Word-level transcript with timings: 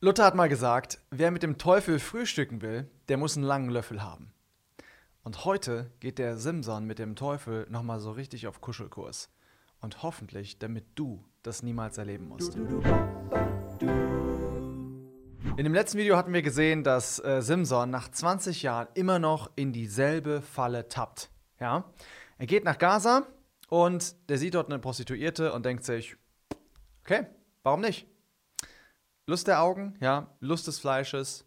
Luther 0.00 0.26
hat 0.26 0.36
mal 0.36 0.48
gesagt, 0.48 1.00
wer 1.10 1.32
mit 1.32 1.42
dem 1.42 1.58
Teufel 1.58 1.98
frühstücken 1.98 2.62
will, 2.62 2.88
der 3.08 3.16
muss 3.16 3.36
einen 3.36 3.44
langen 3.44 3.68
Löffel 3.68 4.00
haben. 4.00 4.32
Und 5.24 5.44
heute 5.44 5.90
geht 5.98 6.18
der 6.18 6.36
Simson 6.36 6.84
mit 6.84 7.00
dem 7.00 7.16
Teufel 7.16 7.66
nochmal 7.68 7.98
so 7.98 8.12
richtig 8.12 8.46
auf 8.46 8.60
Kuschelkurs. 8.60 9.28
Und 9.80 10.04
hoffentlich, 10.04 10.60
damit 10.60 10.84
du 10.94 11.24
das 11.42 11.64
niemals 11.64 11.98
erleben 11.98 12.28
musst. 12.28 12.54
In 15.56 15.64
dem 15.64 15.74
letzten 15.74 15.98
Video 15.98 16.16
hatten 16.16 16.32
wir 16.32 16.42
gesehen, 16.42 16.84
dass 16.84 17.18
äh, 17.24 17.42
Simson 17.42 17.90
nach 17.90 18.08
20 18.08 18.62
Jahren 18.62 18.86
immer 18.94 19.18
noch 19.18 19.50
in 19.56 19.72
dieselbe 19.72 20.42
Falle 20.42 20.86
tappt. 20.86 21.28
Ja? 21.58 21.92
Er 22.38 22.46
geht 22.46 22.62
nach 22.62 22.78
Gaza 22.78 23.26
und 23.68 24.14
der 24.28 24.38
sieht 24.38 24.54
dort 24.54 24.70
eine 24.70 24.78
Prostituierte 24.78 25.52
und 25.52 25.66
denkt 25.66 25.82
sich, 25.82 26.16
okay, 27.02 27.26
warum 27.64 27.80
nicht? 27.80 28.06
Lust 29.28 29.46
der 29.46 29.60
Augen, 29.60 29.94
ja, 30.00 30.34
Lust 30.40 30.66
des 30.68 30.78
Fleisches. 30.78 31.44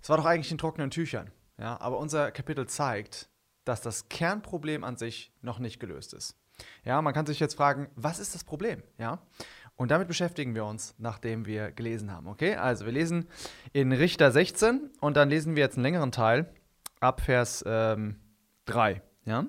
Es 0.00 0.08
war 0.08 0.18
doch 0.18 0.24
eigentlich 0.24 0.52
in 0.52 0.58
trockenen 0.58 0.90
Tüchern, 0.90 1.32
ja, 1.58 1.80
aber 1.80 1.98
unser 1.98 2.30
Kapitel 2.30 2.68
zeigt, 2.68 3.28
dass 3.64 3.80
das 3.80 4.08
Kernproblem 4.08 4.84
an 4.84 4.96
sich 4.96 5.32
noch 5.42 5.58
nicht 5.58 5.80
gelöst 5.80 6.14
ist. 6.14 6.36
Ja, 6.84 7.02
man 7.02 7.12
kann 7.12 7.26
sich 7.26 7.40
jetzt 7.40 7.56
fragen, 7.56 7.88
was 7.96 8.20
ist 8.20 8.36
das 8.36 8.44
Problem, 8.44 8.84
ja? 8.98 9.20
Und 9.74 9.90
damit 9.90 10.06
beschäftigen 10.06 10.54
wir 10.54 10.64
uns, 10.64 10.94
nachdem 10.98 11.44
wir 11.44 11.72
gelesen 11.72 12.12
haben, 12.12 12.28
okay? 12.28 12.54
Also, 12.54 12.84
wir 12.84 12.92
lesen 12.92 13.26
in 13.72 13.90
Richter 13.90 14.30
16 14.30 14.92
und 15.00 15.16
dann 15.16 15.30
lesen 15.30 15.56
wir 15.56 15.64
jetzt 15.64 15.74
einen 15.74 15.82
längeren 15.84 16.12
Teil 16.12 16.54
ab 17.00 17.20
Vers 17.20 17.64
ähm, 17.66 18.20
3, 18.66 19.02
ja? 19.24 19.46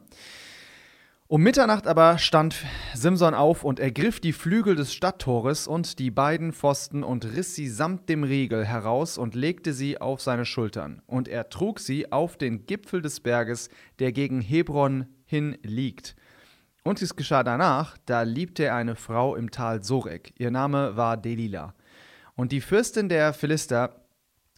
Um 1.31 1.43
Mitternacht 1.43 1.85
aber 1.85 2.17
stand 2.17 2.55
Simson 2.95 3.35
auf 3.35 3.63
und 3.63 3.79
ergriff 3.79 4.19
die 4.19 4.33
Flügel 4.33 4.75
des 4.75 4.95
Stadttores 4.95 5.67
und 5.67 5.99
die 5.99 6.09
beiden 6.09 6.53
Pfosten 6.53 7.03
und 7.03 7.23
riss 7.23 7.53
sie 7.53 7.67
samt 7.67 8.09
dem 8.09 8.23
Riegel 8.23 8.65
heraus 8.65 9.19
und 9.19 9.35
legte 9.35 9.73
sie 9.73 10.02
auf 10.02 10.21
seine 10.21 10.43
Schultern. 10.43 11.03
Und 11.05 11.27
er 11.27 11.49
trug 11.49 11.80
sie 11.81 12.11
auf 12.11 12.36
den 12.36 12.66
Gipfel 12.66 13.03
des 13.03 13.19
Berges, 13.19 13.69
der 13.99 14.11
gegen 14.11 14.41
Hebron 14.41 15.05
hin 15.23 15.55
liegt. 15.61 16.16
Und 16.83 16.99
es 16.99 17.16
geschah 17.16 17.43
danach, 17.43 17.99
da 18.08 18.23
liebte 18.23 18.64
er 18.64 18.73
eine 18.73 18.95
Frau 18.95 19.36
im 19.36 19.52
Tal 19.52 19.83
Sorek. 19.83 20.33
Ihr 20.39 20.49
Name 20.49 20.97
war 20.97 21.16
Delila. 21.16 21.75
Und 22.33 22.52
die 22.52 22.61
Fürstin 22.61 23.08
der 23.08 23.33
Philister 23.33 24.03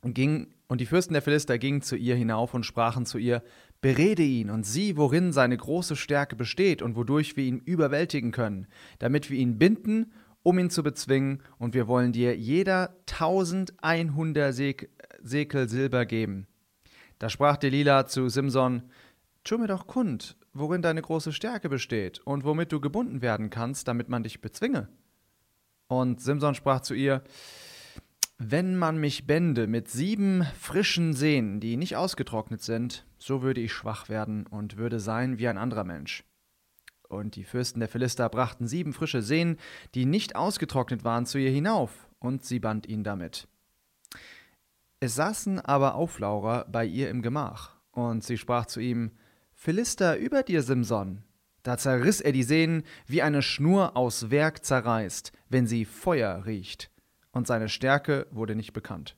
ging 0.06 0.54
und 0.70 0.80
die 0.80 0.86
Fürsten 0.86 1.12
der 1.12 1.22
Philister 1.22 1.58
gingen 1.58 1.82
zu 1.82 1.98
ihr 1.98 2.16
hinauf 2.16 2.54
und 2.54 2.66
sprachen 2.66 3.06
zu 3.06 3.18
ihr: 3.18 3.44
Berede 3.82 4.22
ihn 4.22 4.52
und 4.52 4.64
sieh, 4.64 4.96
worin 4.96 5.34
seine 5.34 5.58
große 5.58 5.96
Stärke 5.96 6.36
besteht 6.36 6.84
und 6.84 6.96
wodurch 6.96 7.36
wir 7.36 7.44
ihn 7.44 7.60
überwältigen 7.60 8.32
können, 8.32 8.68
damit 9.00 9.32
wir 9.32 9.40
ihn 9.40 9.58
binden, 9.58 10.14
um 10.44 10.60
ihn 10.60 10.70
zu 10.70 10.84
bezwingen, 10.84 11.42
und 11.58 11.74
wir 11.74 11.88
wollen 11.88 12.12
dir 12.12 12.38
jeder 12.38 12.96
tausendeinhundert 13.08 14.56
Sekel 15.24 15.70
Silber 15.70 16.06
geben. 16.06 16.48
Da 17.20 17.30
sprach 17.30 17.58
Delila 17.58 18.06
zu 18.06 18.30
Simson: 18.30 18.84
Tu 19.44 19.58
mir 19.58 19.68
doch 19.68 19.88
kund, 19.88 20.38
worin 20.54 20.82
deine 20.82 21.02
große 21.02 21.34
Stärke 21.34 21.70
besteht 21.70 22.20
und 22.20 22.44
womit 22.44 22.72
du 22.72 22.80
gebunden 22.80 23.22
werden 23.22 23.50
kannst, 23.50 23.88
damit 23.88 24.10
man 24.10 24.24
dich 24.24 24.42
bezwinge. 24.42 24.90
Und 25.88 26.22
Simson 26.22 26.56
sprach 26.56 26.82
zu 26.82 26.94
ihr: 26.94 27.24
wenn 28.44 28.76
man 28.76 28.98
mich 28.98 29.28
bände 29.28 29.68
mit 29.68 29.88
sieben 29.88 30.44
frischen 30.60 31.14
Sehnen, 31.14 31.60
die 31.60 31.78
nicht 31.78 31.96
ausgetrocknet 31.96 32.64
sind, 32.64 33.06
so 33.20 33.44
würde 33.44 33.62
ich 33.62 33.72
schwach 33.72 34.10
werden 34.10 34.48
und 34.48 34.78
würde 34.78 35.00
sein 35.00 35.38
wie 35.38 35.48
ein 35.48 35.60
anderer 35.60 35.84
Mensch. 35.84 36.24
Und 37.08 37.36
die 37.36 37.44
Fürsten 37.44 37.82
der 37.82 37.90
Philister 37.90 38.30
brachten 38.30 38.68
sieben 38.68 38.94
frische 38.94 39.22
Sehnen, 39.22 39.58
die 39.94 40.06
nicht 40.06 40.36
ausgetrocknet 40.36 41.04
waren, 41.04 41.28
zu 41.28 41.38
ihr 41.38 41.52
hinauf, 41.52 42.10
und 42.18 42.44
sie 42.44 42.60
band 42.60 42.88
ihn 42.88 43.04
damit. 43.04 43.48
Es 45.00 45.14
saßen 45.14 45.60
aber 45.60 45.94
Auflaurer 45.94 46.66
bei 46.68 46.84
ihr 46.84 47.12
im 47.12 47.22
Gemach, 47.22 47.76
und 47.92 48.24
sie 48.24 48.40
sprach 48.40 48.66
zu 48.66 48.80
ihm, 48.80 49.12
Philister 49.54 50.18
über 50.18 50.42
dir, 50.42 50.64
Simson. 50.64 51.24
Da 51.62 51.78
zerriss 51.78 52.22
er 52.22 52.32
die 52.32 52.42
Sehnen, 52.42 52.84
wie 53.06 53.22
eine 53.22 53.44
Schnur 53.44 53.96
aus 53.96 54.32
Werk 54.32 54.66
zerreißt, 54.66 55.32
wenn 55.50 55.68
sie 55.68 55.86
Feuer 55.86 56.48
riecht 56.48 56.92
und 57.32 57.48
seine 57.48 57.70
Stärke 57.70 58.28
wurde 58.32 58.56
nicht 58.56 58.74
bekannt. 58.74 59.16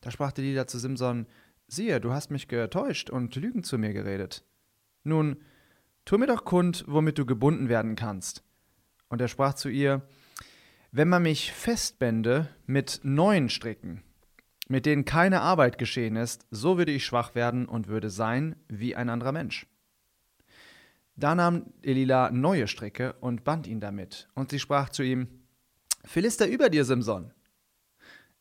Da 0.00 0.10
sprach 0.10 0.32
Delilah 0.32 0.66
zu 0.66 0.78
Simson: 0.78 1.26
Siehe, 1.66 2.00
du 2.00 2.12
hast 2.12 2.30
mich 2.30 2.48
getäuscht 2.48 3.10
und 3.10 3.34
Lügen 3.36 3.64
zu 3.64 3.78
mir 3.78 3.92
geredet. 3.92 4.44
Nun, 5.02 5.36
tu 6.04 6.18
mir 6.18 6.26
doch 6.26 6.44
kund, 6.44 6.84
womit 6.86 7.18
du 7.18 7.26
gebunden 7.26 7.68
werden 7.68 7.96
kannst. 7.96 8.42
Und 9.08 9.20
er 9.20 9.28
sprach 9.28 9.54
zu 9.54 9.68
ihr: 9.68 10.02
Wenn 10.92 11.08
man 11.08 11.22
mich 11.22 11.52
festbände 11.52 12.48
mit 12.66 13.00
neuen 13.02 13.48
Stricken, 13.48 14.02
mit 14.68 14.86
denen 14.86 15.04
keine 15.04 15.40
Arbeit 15.40 15.78
geschehen 15.78 16.16
ist, 16.16 16.46
so 16.50 16.78
würde 16.78 16.92
ich 16.92 17.04
schwach 17.04 17.34
werden 17.34 17.66
und 17.66 17.88
würde 17.88 18.10
sein 18.10 18.56
wie 18.68 18.94
ein 18.94 19.08
anderer 19.08 19.32
Mensch. 19.32 19.66
Da 21.16 21.34
nahm 21.34 21.72
Elila 21.82 22.30
neue 22.30 22.66
Stricke 22.66 23.12
und 23.20 23.44
band 23.44 23.66
ihn 23.66 23.80
damit, 23.80 24.28
und 24.34 24.50
sie 24.50 24.58
sprach 24.58 24.88
zu 24.88 25.02
ihm: 25.02 25.43
Philister 26.04 26.46
über 26.46 26.70
dir, 26.70 26.84
Simson. 26.84 27.32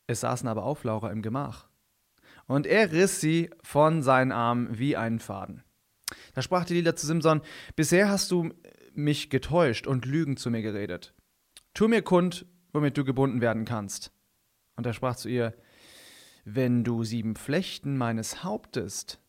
Es 0.08 0.22
saßen 0.22 0.48
aber 0.48 0.64
Auflaurer 0.64 1.12
im 1.12 1.22
Gemach. 1.22 1.70
Und 2.46 2.68
er 2.68 2.92
riss 2.92 3.22
sie 3.22 3.50
von 3.64 4.04
seinen 4.04 4.32
Armen 4.32 4.78
wie 4.78 4.98
einen 4.98 5.20
Faden. 5.20 5.64
Da 6.34 6.42
sprach 6.42 6.66
die 6.66 6.74
Lila 6.74 6.96
zu 6.96 7.08
Simson: 7.08 7.42
Bisher 7.76 8.10
hast 8.10 8.32
du 8.32 8.54
mich 8.94 9.30
getäuscht 9.30 9.88
und 9.88 10.06
Lügen 10.06 10.38
zu 10.38 10.52
mir 10.52 10.62
geredet. 10.62 11.14
Tu 11.74 11.88
mir 11.88 12.02
kund, 12.02 12.46
womit 12.74 12.98
du 12.98 13.06
gebunden 13.06 13.42
werden 13.42 13.66
kannst. 13.66 14.12
Und 14.76 14.86
er 14.86 14.94
sprach 14.94 15.16
zu 15.16 15.30
ihr: 15.30 15.56
Wenn 16.44 16.84
du 16.84 17.04
sieben 17.04 17.36
Flechten 17.36 17.98
meines 17.98 18.44
Hauptes 18.44 19.20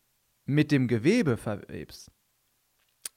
mit 0.45 0.71
dem 0.71 0.87
Gewebe 0.87 1.37
verwebst. 1.37 2.11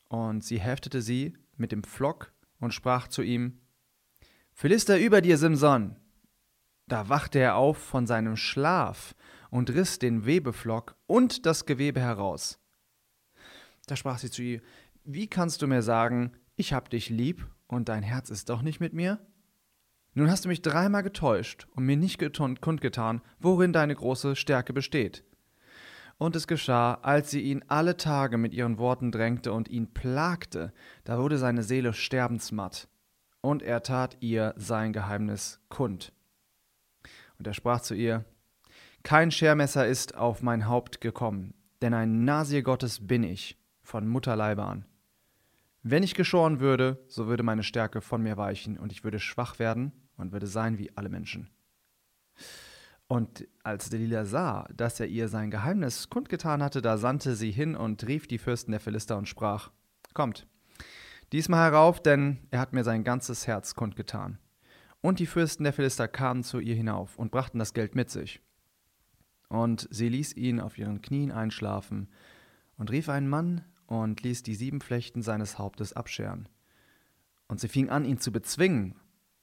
Und 0.08 0.44
sie 0.44 0.60
heftete 0.60 1.02
sie 1.02 1.36
mit 1.56 1.72
dem 1.72 1.82
Pflock 1.82 2.32
und 2.60 2.72
sprach 2.72 3.08
zu 3.08 3.22
ihm: 3.22 3.60
Philister 4.60 4.98
über 4.98 5.20
dir, 5.20 5.38
Simson! 5.38 5.94
Da 6.88 7.08
wachte 7.08 7.38
er 7.38 7.54
auf 7.54 7.78
von 7.78 8.08
seinem 8.08 8.34
Schlaf 8.34 9.14
und 9.50 9.70
riss 9.70 10.00
den 10.00 10.26
Webeflock 10.26 10.96
und 11.06 11.46
das 11.46 11.64
Gewebe 11.64 12.00
heraus. 12.00 12.58
Da 13.86 13.94
sprach 13.94 14.18
sie 14.18 14.32
zu 14.32 14.42
ihr: 14.42 14.60
Wie 15.04 15.28
kannst 15.28 15.62
du 15.62 15.68
mir 15.68 15.82
sagen, 15.82 16.32
ich 16.56 16.72
hab 16.72 16.90
dich 16.90 17.08
lieb 17.08 17.46
und 17.68 17.88
dein 17.88 18.02
Herz 18.02 18.30
ist 18.30 18.48
doch 18.48 18.62
nicht 18.62 18.80
mit 18.80 18.94
mir? 18.94 19.20
Nun 20.14 20.28
hast 20.28 20.44
du 20.44 20.48
mich 20.48 20.60
dreimal 20.60 21.04
getäuscht 21.04 21.68
und 21.76 21.84
mir 21.84 21.96
nicht 21.96 22.18
kundgetan, 22.60 23.22
worin 23.38 23.72
deine 23.72 23.94
große 23.94 24.34
Stärke 24.34 24.72
besteht. 24.72 25.22
Und 26.16 26.34
es 26.34 26.48
geschah, 26.48 26.94
als 26.94 27.30
sie 27.30 27.42
ihn 27.42 27.64
alle 27.68 27.96
Tage 27.96 28.38
mit 28.38 28.54
ihren 28.54 28.78
Worten 28.78 29.12
drängte 29.12 29.52
und 29.52 29.68
ihn 29.68 29.94
plagte, 29.94 30.72
da 31.04 31.16
wurde 31.20 31.38
seine 31.38 31.62
Seele 31.62 31.92
sterbensmatt 31.92 32.88
und 33.40 33.62
er 33.62 33.82
tat 33.82 34.16
ihr 34.20 34.54
sein 34.56 34.92
Geheimnis 34.92 35.60
kund. 35.68 36.12
Und 37.38 37.46
er 37.46 37.54
sprach 37.54 37.80
zu 37.80 37.94
ihr, 37.94 38.24
Kein 39.02 39.30
Schermesser 39.30 39.86
ist 39.86 40.16
auf 40.16 40.42
mein 40.42 40.66
Haupt 40.66 41.00
gekommen, 41.00 41.54
denn 41.80 41.94
ein 41.94 42.24
Nasir 42.24 42.62
Gottes 42.62 43.06
bin 43.06 43.22
ich, 43.22 43.56
von 43.82 44.06
Mutterleibe 44.06 44.64
an. 44.64 44.84
Wenn 45.82 46.02
ich 46.02 46.14
geschoren 46.14 46.60
würde, 46.60 47.02
so 47.06 47.28
würde 47.28 47.42
meine 47.42 47.62
Stärke 47.62 48.00
von 48.00 48.22
mir 48.22 48.36
weichen, 48.36 48.78
und 48.78 48.92
ich 48.92 49.04
würde 49.04 49.20
schwach 49.20 49.58
werden 49.58 49.92
und 50.16 50.32
würde 50.32 50.46
sein 50.46 50.78
wie 50.78 50.94
alle 50.96 51.08
Menschen. 51.08 51.48
Und 53.06 53.48
als 53.62 53.88
Delilah 53.88 54.26
sah, 54.26 54.68
dass 54.74 55.00
er 55.00 55.06
ihr 55.06 55.28
sein 55.28 55.50
Geheimnis 55.50 56.10
kundgetan 56.10 56.62
hatte, 56.62 56.82
da 56.82 56.98
sandte 56.98 57.34
sie 57.36 57.50
hin 57.50 57.74
und 57.74 58.06
rief 58.06 58.26
die 58.26 58.36
Fürsten 58.36 58.72
der 58.72 58.80
Philister 58.80 59.16
und 59.16 59.28
sprach: 59.28 59.70
Kommt, 60.12 60.46
Diesmal 61.32 61.70
herauf, 61.70 62.02
denn 62.02 62.38
er 62.50 62.60
hat 62.60 62.72
mir 62.72 62.84
sein 62.84 63.04
ganzes 63.04 63.46
Herz 63.46 63.74
kundgetan. 63.74 64.38
Und 65.00 65.18
die 65.18 65.26
Fürsten 65.26 65.64
der 65.64 65.72
Philister 65.72 66.08
kamen 66.08 66.42
zu 66.42 66.58
ihr 66.58 66.74
hinauf 66.74 67.16
und 67.18 67.30
brachten 67.30 67.58
das 67.58 67.74
Geld 67.74 67.94
mit 67.94 68.10
sich. 68.10 68.40
Und 69.48 69.88
sie 69.90 70.08
ließ 70.08 70.34
ihn 70.34 70.60
auf 70.60 70.78
ihren 70.78 71.02
Knien 71.02 71.30
einschlafen 71.30 72.08
und 72.76 72.90
rief 72.90 73.08
einen 73.08 73.28
Mann 73.28 73.64
und 73.86 74.22
ließ 74.22 74.42
die 74.42 74.54
sieben 74.54 74.80
Flechten 74.80 75.22
seines 75.22 75.58
Hauptes 75.58 75.92
abscheren. 75.92 76.48
Und 77.46 77.60
sie 77.60 77.68
fing 77.68 77.88
an, 77.88 78.04
ihn 78.04 78.18
zu 78.18 78.32
bezwingen, 78.32 78.94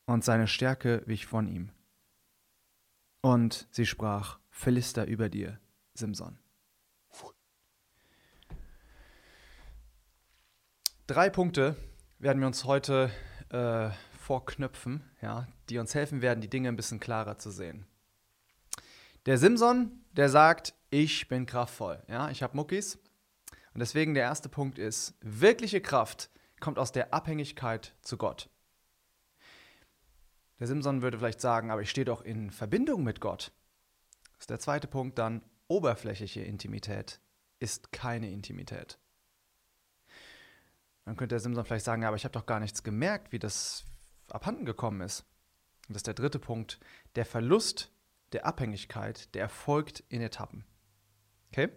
und 0.06 0.24
seine 0.24 0.48
Stärke 0.48 1.02
wich 1.06 1.26
von 1.26 1.48
ihm. 1.48 1.72
Und 3.22 3.68
sie 3.72 3.88
sprach, 3.88 4.40
Philister 4.50 5.08
über 5.08 5.30
dir, 5.30 5.60
Simson. 5.96 6.38
Drei 11.08 11.30
Punkte 11.30 11.76
werden 12.18 12.40
wir 12.40 12.48
uns 12.48 12.66
heute 12.66 13.12
äh, 13.50 13.92
vorknöpfen, 14.18 15.04
ja, 15.22 15.48
die 15.70 15.78
uns 15.78 15.94
helfen 15.94 16.24
werden, 16.24 16.42
die 16.42 16.50
Dinge 16.50 16.68
ein 16.68 16.76
bisschen 16.76 17.00
klarer 17.00 17.38
zu 17.38 17.52
sehen. 17.52 17.86
Der 19.28 19.38
Simson, 19.38 20.04
der 20.14 20.30
sagt, 20.30 20.74
ich 20.90 21.28
bin 21.28 21.46
kraftvoll, 21.46 22.02
ja, 22.08 22.32
ich 22.32 22.42
habe 22.42 22.58
Muckis. 22.58 22.98
Und 23.76 23.82
deswegen 23.82 24.16
der 24.16 24.24
erste 24.24 24.50
Punkt 24.50 24.80
ist, 24.80 25.14
wirkliche 25.22 25.80
Kraft 25.80 26.32
kommt 26.60 26.80
aus 26.80 26.92
der 26.92 27.14
Abhängigkeit 27.14 27.94
zu 28.02 28.18
Gott. 28.18 28.50
Der 30.60 30.66
Simson 30.66 31.04
würde 31.04 31.20
vielleicht 31.20 31.42
sagen, 31.42 31.70
aber 31.70 31.84
ich 31.84 31.92
stehe 31.92 32.06
doch 32.06 32.24
in 32.24 32.50
Verbindung 32.50 33.04
mit 33.04 33.22
Gott. 33.22 33.52
Das 34.34 34.40
ist 34.40 34.50
der 34.50 34.60
zweite 34.60 34.88
Punkt 34.88 35.20
dann, 35.20 35.44
oberflächliche 35.68 36.42
Intimität 36.42 37.20
ist 37.60 37.92
keine 37.92 38.32
Intimität. 38.32 38.98
Dann 41.06 41.16
könnte 41.16 41.34
der 41.34 41.40
Simson 41.40 41.66
vielleicht 41.66 41.86
sagen, 41.86 42.04
aber 42.04 42.16
ich 42.16 42.24
habe 42.24 42.34
doch 42.34 42.48
gar 42.48 42.60
nichts 42.60 42.84
gemerkt, 42.84 43.32
wie 43.32 43.40
das 43.40 43.86
abhanden 44.30 44.66
gekommen 44.66 45.02
ist. 45.02 45.22
Und 45.88 45.94
das 45.94 46.00
ist 46.00 46.08
der 46.08 46.16
dritte 46.16 46.40
Punkt, 46.40 46.80
der 47.16 47.26
Verlust 47.26 47.92
der 48.32 48.46
Abhängigkeit, 48.46 49.34
der 49.36 49.44
erfolgt 49.44 50.04
in 50.10 50.22
Etappen. 50.22 50.66
Okay? 51.52 51.70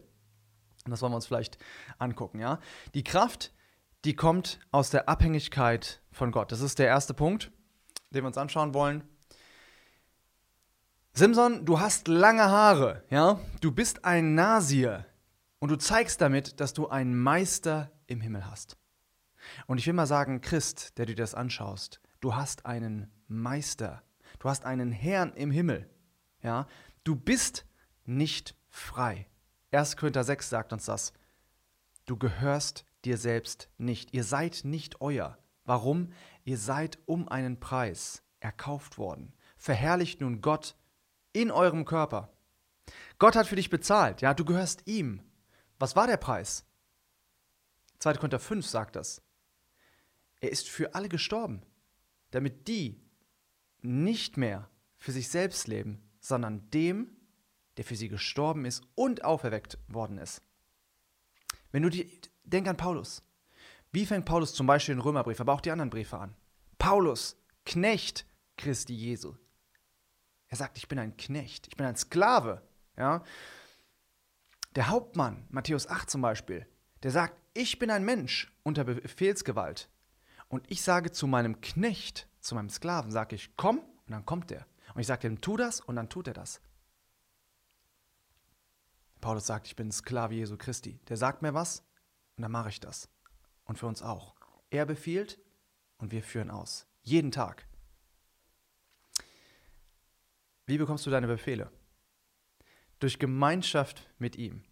Und 0.84 0.90
das 0.90 1.02
wollen 1.02 1.12
wir 1.12 1.16
uns 1.16 1.26
vielleicht 1.26 1.58
angucken, 1.98 2.38
ja? 2.38 2.58
Die 2.94 3.04
Kraft, 3.04 3.52
die 4.06 4.16
kommt 4.16 4.58
aus 4.70 4.88
der 4.88 5.10
Abhängigkeit 5.10 6.00
von 6.10 6.32
Gott. 6.32 6.50
Das 6.50 6.62
ist 6.62 6.78
der 6.78 6.86
erste 6.86 7.12
Punkt, 7.12 7.52
den 8.10 8.22
wir 8.22 8.28
uns 8.28 8.38
anschauen 8.38 8.72
wollen. 8.72 9.04
Simson, 11.12 11.66
du 11.66 11.80
hast 11.80 12.08
lange 12.08 12.44
Haare, 12.44 13.04
ja? 13.10 13.38
Du 13.60 13.72
bist 13.72 14.06
ein 14.06 14.34
Nasier 14.34 15.04
und 15.58 15.68
du 15.68 15.76
zeigst 15.76 16.22
damit, 16.22 16.60
dass 16.60 16.72
du 16.72 16.88
einen 16.88 17.18
Meister 17.18 17.92
im 18.06 18.22
Himmel 18.22 18.46
hast. 18.46 18.77
Und 19.66 19.78
ich 19.78 19.86
will 19.86 19.94
mal 19.94 20.06
sagen, 20.06 20.40
Christ, 20.40 20.98
der 20.98 21.06
du 21.06 21.14
dir 21.14 21.22
das 21.22 21.34
anschaust, 21.34 22.00
du 22.20 22.34
hast 22.34 22.66
einen 22.66 23.10
Meister. 23.26 24.02
Du 24.38 24.48
hast 24.48 24.64
einen 24.64 24.92
Herrn 24.92 25.32
im 25.34 25.50
Himmel. 25.50 25.88
Ja? 26.42 26.66
Du 27.04 27.16
bist 27.16 27.66
nicht 28.04 28.54
frei. 28.68 29.26
1. 29.72 29.96
Korinther 29.96 30.24
6 30.24 30.48
sagt 30.48 30.72
uns 30.72 30.86
das. 30.86 31.12
Du 32.06 32.16
gehörst 32.16 32.84
dir 33.04 33.18
selbst 33.18 33.68
nicht. 33.78 34.14
Ihr 34.14 34.24
seid 34.24 34.62
nicht 34.64 35.00
euer. 35.00 35.38
Warum? 35.64 36.12
Ihr 36.44 36.58
seid 36.58 36.98
um 37.06 37.28
einen 37.28 37.60
Preis 37.60 38.22
erkauft 38.40 38.98
worden. 38.98 39.34
Verherrlicht 39.56 40.20
nun 40.20 40.40
Gott 40.40 40.76
in 41.32 41.50
eurem 41.50 41.84
Körper. 41.84 42.32
Gott 43.18 43.36
hat 43.36 43.46
für 43.46 43.56
dich 43.56 43.68
bezahlt, 43.68 44.22
ja, 44.22 44.32
du 44.32 44.44
gehörst 44.44 44.86
ihm. 44.86 45.20
Was 45.78 45.96
war 45.96 46.06
der 46.06 46.16
Preis? 46.16 46.64
2. 47.98 48.14
Korinther 48.14 48.38
5 48.38 48.66
sagt 48.66 48.96
das. 48.96 49.22
Er 50.40 50.50
ist 50.50 50.68
für 50.68 50.94
alle 50.94 51.08
gestorben, 51.08 51.62
damit 52.30 52.68
die 52.68 53.00
nicht 53.80 54.36
mehr 54.36 54.68
für 54.96 55.12
sich 55.12 55.28
selbst 55.28 55.68
leben, 55.68 56.02
sondern 56.20 56.70
dem, 56.70 57.16
der 57.76 57.84
für 57.84 57.96
sie 57.96 58.08
gestorben 58.08 58.64
ist 58.64 58.82
und 58.94 59.24
auferweckt 59.24 59.78
worden 59.88 60.18
ist. 60.18 60.42
Wenn 61.70 61.82
du 61.82 61.90
die, 61.90 62.20
denk 62.44 62.66
an 62.66 62.76
Paulus. 62.76 63.22
Wie 63.92 64.06
fängt 64.06 64.26
Paulus 64.26 64.52
zum 64.52 64.66
Beispiel 64.66 64.94
den 64.94 65.00
Römerbrief, 65.00 65.40
aber 65.40 65.54
auch 65.54 65.60
die 65.60 65.70
anderen 65.70 65.90
Briefe 65.90 66.18
an? 66.18 66.34
Paulus, 66.78 67.36
Knecht 67.64 68.26
Christi 68.56 68.94
Jesu. 68.94 69.34
Er 70.48 70.56
sagt, 70.56 70.78
ich 70.78 70.88
bin 70.88 70.98
ein 70.98 71.16
Knecht, 71.16 71.68
ich 71.68 71.76
bin 71.76 71.86
ein 71.86 71.96
Sklave. 71.96 72.62
Ja? 72.96 73.22
Der 74.74 74.88
Hauptmann, 74.88 75.46
Matthäus 75.50 75.86
8 75.86 76.10
zum 76.10 76.22
Beispiel, 76.22 76.66
der 77.02 77.10
sagt, 77.10 77.38
ich 77.54 77.78
bin 77.78 77.90
ein 77.90 78.04
Mensch 78.04 78.52
unter 78.62 78.84
Befehlsgewalt. 78.84 79.88
Und 80.48 80.70
ich 80.70 80.82
sage 80.82 81.12
zu 81.12 81.26
meinem 81.26 81.60
Knecht, 81.60 82.28
zu 82.40 82.54
meinem 82.54 82.70
Sklaven, 82.70 83.12
sage 83.12 83.36
ich, 83.36 83.56
komm, 83.56 83.78
und 83.78 84.10
dann 84.10 84.24
kommt 84.24 84.50
er. 84.50 84.66
Und 84.94 85.00
ich 85.00 85.06
sage 85.06 85.26
ihm, 85.26 85.40
tu 85.40 85.56
das, 85.56 85.80
und 85.80 85.96
dann 85.96 86.08
tut 86.08 86.26
er 86.26 86.34
das. 86.34 86.60
Paulus 89.20 89.46
sagt, 89.46 89.66
ich 89.66 89.76
bin 89.76 89.92
Sklave 89.92 90.34
Jesu 90.34 90.56
Christi. 90.56 90.98
Der 91.08 91.16
sagt 91.16 91.42
mir 91.42 91.52
was, 91.52 91.80
und 92.36 92.42
dann 92.42 92.52
mache 92.52 92.70
ich 92.70 92.80
das. 92.80 93.08
Und 93.64 93.78
für 93.78 93.86
uns 93.86 94.02
auch. 94.02 94.34
Er 94.70 94.86
befiehlt, 94.86 95.38
und 95.98 96.12
wir 96.12 96.22
führen 96.22 96.50
aus. 96.50 96.86
Jeden 97.02 97.30
Tag. 97.30 97.66
Wie 100.66 100.78
bekommst 100.78 101.04
du 101.04 101.10
deine 101.10 101.26
Befehle? 101.26 101.70
Durch 103.00 103.18
Gemeinschaft 103.18 104.08
mit 104.18 104.36
ihm. 104.36 104.64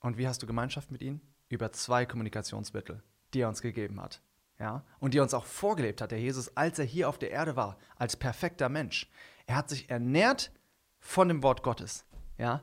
Und 0.00 0.18
wie 0.18 0.26
hast 0.26 0.42
du 0.42 0.46
Gemeinschaft 0.46 0.90
mit 0.90 1.02
ihm? 1.02 1.20
Über 1.48 1.72
zwei 1.72 2.06
Kommunikationsmittel 2.06 3.02
die 3.34 3.40
er 3.40 3.48
uns 3.48 3.62
gegeben 3.62 4.00
hat. 4.00 4.20
Ja? 4.58 4.84
Und 4.98 5.14
die 5.14 5.18
er 5.18 5.22
uns 5.22 5.34
auch 5.34 5.44
vorgelebt 5.44 6.00
hat, 6.00 6.10
der 6.10 6.20
Jesus, 6.20 6.56
als 6.56 6.78
er 6.78 6.84
hier 6.84 7.08
auf 7.08 7.18
der 7.18 7.30
Erde 7.30 7.56
war, 7.56 7.76
als 7.96 8.16
perfekter 8.16 8.68
Mensch. 8.68 9.10
Er 9.46 9.56
hat 9.56 9.68
sich 9.68 9.90
ernährt 9.90 10.50
von 10.98 11.28
dem 11.28 11.42
Wort 11.42 11.62
Gottes. 11.62 12.04
Ja? 12.38 12.62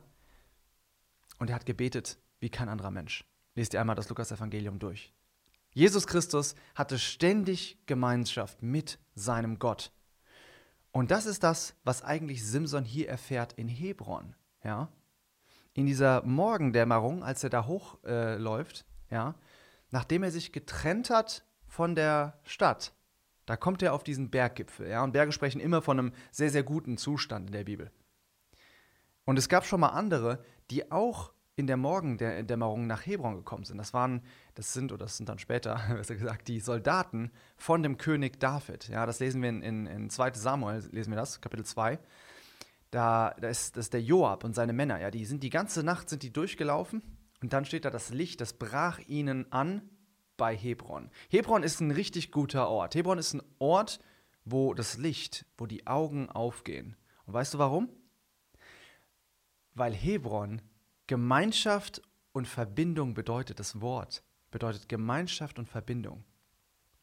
Und 1.39 1.49
er 1.49 1.55
hat 1.55 1.65
gebetet 1.65 2.17
wie 2.39 2.49
kein 2.49 2.69
anderer 2.69 2.91
Mensch. 2.91 3.25
Lest 3.55 3.73
ihr 3.73 3.81
einmal 3.81 3.95
das 3.95 4.09
Lukas-Evangelium 4.09 4.79
durch. 4.79 5.13
Jesus 5.73 6.07
Christus 6.07 6.55
hatte 6.75 6.99
ständig 6.99 7.79
Gemeinschaft 7.85 8.61
mit 8.61 8.99
seinem 9.15 9.59
Gott. 9.59 9.91
Und 10.91 11.09
das 11.09 11.25
ist 11.25 11.43
das, 11.43 11.75
was 11.83 12.03
eigentlich 12.03 12.45
Simson 12.45 12.85
hier 12.85 13.09
erfährt 13.09 13.53
in 13.53 13.67
Hebron. 13.67 14.35
Ja? 14.63 14.89
In 15.73 15.87
dieser 15.87 16.23
Morgendämmerung, 16.23 17.23
als 17.23 17.43
er 17.43 17.49
da 17.49 17.65
hochläuft, 17.65 18.85
äh, 19.09 19.15
ja, 19.15 19.35
nachdem 19.93 20.23
er 20.23 20.31
sich 20.31 20.51
getrennt 20.51 21.11
hat 21.11 21.45
von 21.67 21.93
der 21.93 22.39
Stadt, 22.43 22.93
da 23.45 23.55
kommt 23.55 23.83
er 23.83 23.93
auf 23.93 24.03
diesen 24.03 24.31
Berggipfel. 24.31 24.89
Ja? 24.89 25.03
Und 25.03 25.13
Berge 25.13 25.31
sprechen 25.31 25.61
immer 25.61 25.83
von 25.83 25.99
einem 25.99 26.13
sehr, 26.31 26.49
sehr 26.49 26.63
guten 26.63 26.97
Zustand 26.97 27.47
in 27.47 27.53
der 27.53 27.63
Bibel. 27.63 27.91
Und 29.23 29.37
es 29.37 29.49
gab 29.49 29.65
schon 29.65 29.79
mal 29.79 29.89
andere, 29.89 30.43
die 30.71 30.91
auch 30.91 31.31
in 31.55 31.67
der 31.67 31.77
Morgendämmerung 31.77 32.87
nach 32.87 33.05
Hebron 33.05 33.35
gekommen 33.35 33.65
sind. 33.65 33.77
Das 33.77 33.93
waren, 33.93 34.23
das 34.55 34.73
sind, 34.73 34.91
oder 34.91 35.05
das 35.05 35.17
sind 35.17 35.29
dann 35.29 35.37
später, 35.37 35.79
besser 35.89 36.15
gesagt, 36.15 36.47
die 36.47 36.59
Soldaten 36.59 37.31
von 37.55 37.83
dem 37.83 37.97
König 37.97 38.39
David. 38.39 38.89
Ja, 38.89 39.05
das 39.05 39.19
lesen 39.19 39.43
wir 39.43 39.49
in, 39.49 39.61
in, 39.61 39.85
in 39.85 40.09
2. 40.09 40.33
Samuel, 40.33 40.83
lesen 40.91 41.11
wir 41.11 41.17
das, 41.17 41.39
Kapitel 41.39 41.65
2. 41.65 41.99
Da, 42.89 43.35
da 43.39 43.47
ist, 43.47 43.77
das 43.77 43.85
ist 43.85 43.93
der 43.93 44.01
Joab 44.01 44.43
und 44.43 44.55
seine 44.55 44.73
Männer. 44.73 44.99
Ja, 44.99 45.11
die 45.11 45.25
sind 45.25 45.43
die 45.43 45.51
ganze 45.51 45.83
Nacht 45.83 46.09
sind 46.09 46.23
die 46.23 46.33
durchgelaufen 46.33 47.03
und 47.43 47.51
dann 47.51 47.65
steht 47.65 47.83
da, 47.83 47.89
das 47.89 48.09
Licht, 48.09 48.39
das 48.39 48.53
brach 48.53 48.99
ihnen 49.05 49.51
an 49.51 49.89
bei 50.37 50.55
Hebron. 50.55 51.11
Hebron 51.29 51.61
ist 51.61 51.81
ein 51.81 51.91
richtig 51.91 52.31
guter 52.31 52.69
Ort. 52.69 52.95
Hebron 52.95 53.17
ist 53.17 53.33
ein 53.33 53.43
Ort, 53.59 53.99
wo 54.45 54.73
das 54.73 54.97
Licht, 54.97 55.45
wo 55.57 55.65
die 55.65 55.85
Augen 55.85 56.29
aufgehen. 56.29 56.95
Und 57.25 57.33
weißt 57.33 57.53
du 57.53 57.57
warum? 57.57 57.89
Weil 59.73 59.93
Hebron 59.93 60.61
Gemeinschaft 61.07 62.01
und 62.31 62.47
Verbindung 62.47 63.13
bedeutet, 63.13 63.59
das 63.59 63.81
Wort 63.81 64.23
bedeutet 64.49 64.87
Gemeinschaft 64.87 65.59
und 65.59 65.67
Verbindung. 65.67 66.23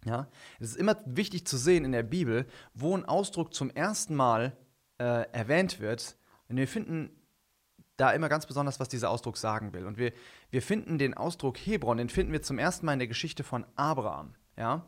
Ja, 0.07 0.27
es 0.59 0.71
ist 0.71 0.77
immer 0.79 0.97
wichtig 1.05 1.47
zu 1.47 1.59
sehen 1.59 1.85
in 1.85 1.93
der 1.93 2.03
Bibel, 2.03 2.47
wo 2.73 2.97
ein 2.97 3.05
Ausdruck 3.05 3.53
zum 3.53 3.69
ersten 3.69 4.15
Mal 4.15 4.57
äh, 4.97 5.31
erwähnt 5.33 5.81
wird. 5.81 6.17
Und 6.49 6.57
wir 6.57 6.67
finden 6.67 7.20
da 8.01 8.11
immer 8.13 8.29
ganz 8.29 8.47
besonders, 8.47 8.81
was 8.81 8.89
dieser 8.89 9.11
Ausdruck 9.11 9.37
sagen 9.37 9.73
will. 9.73 9.87
Und 9.87 9.99
wir, 9.99 10.13
wir 10.51 10.63
finden 10.63 10.99
den 10.99 11.15
Ausdruck 11.15 11.59
Hebron, 11.59 11.99
den 11.99 12.09
finden 12.09 12.33
wir 12.33 12.43
zum 12.43 12.59
ersten 12.59 12.87
Mal 12.87 12.95
in 12.95 12.99
der 12.99 13.09
Geschichte 13.09 13.45
von 13.45 13.67
Abraham. 13.77 14.35
Ja? 14.57 14.85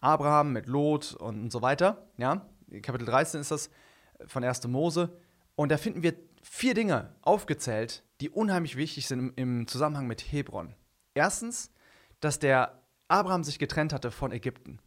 Abraham 0.00 0.52
mit 0.52 0.66
Lot 0.66 1.14
und, 1.14 1.50
so 1.50 1.60
weiter. 1.60 2.06
Ja? 2.16 2.46
Kapitel 2.82 3.06
13 3.06 3.40
ist 3.40 3.50
das 3.50 3.70
von 4.26 4.44
1. 4.44 4.66
Mose. 4.68 5.16
Und 5.56 5.70
da 5.70 5.76
finden 5.76 6.02
wir 6.02 6.14
vier 6.42 6.74
Dinge 6.74 7.14
aufgezählt, 7.22 8.04
die 8.20 8.30
unheimlich 8.30 8.76
wichtig 8.76 9.06
sind 9.06 9.18
im, 9.18 9.32
im 9.36 9.66
Zusammenhang 9.66 10.06
mit 10.06 10.20
Hebron. 10.20 10.74
Erstens, 11.14 11.72
dass 12.20 12.38
der 12.38 12.80
Abraham 13.08 13.44
sich 13.44 13.58
getrennt 13.58 13.92
hatte 13.92 14.10
von 14.10 14.30
Ägypten. 14.30 14.78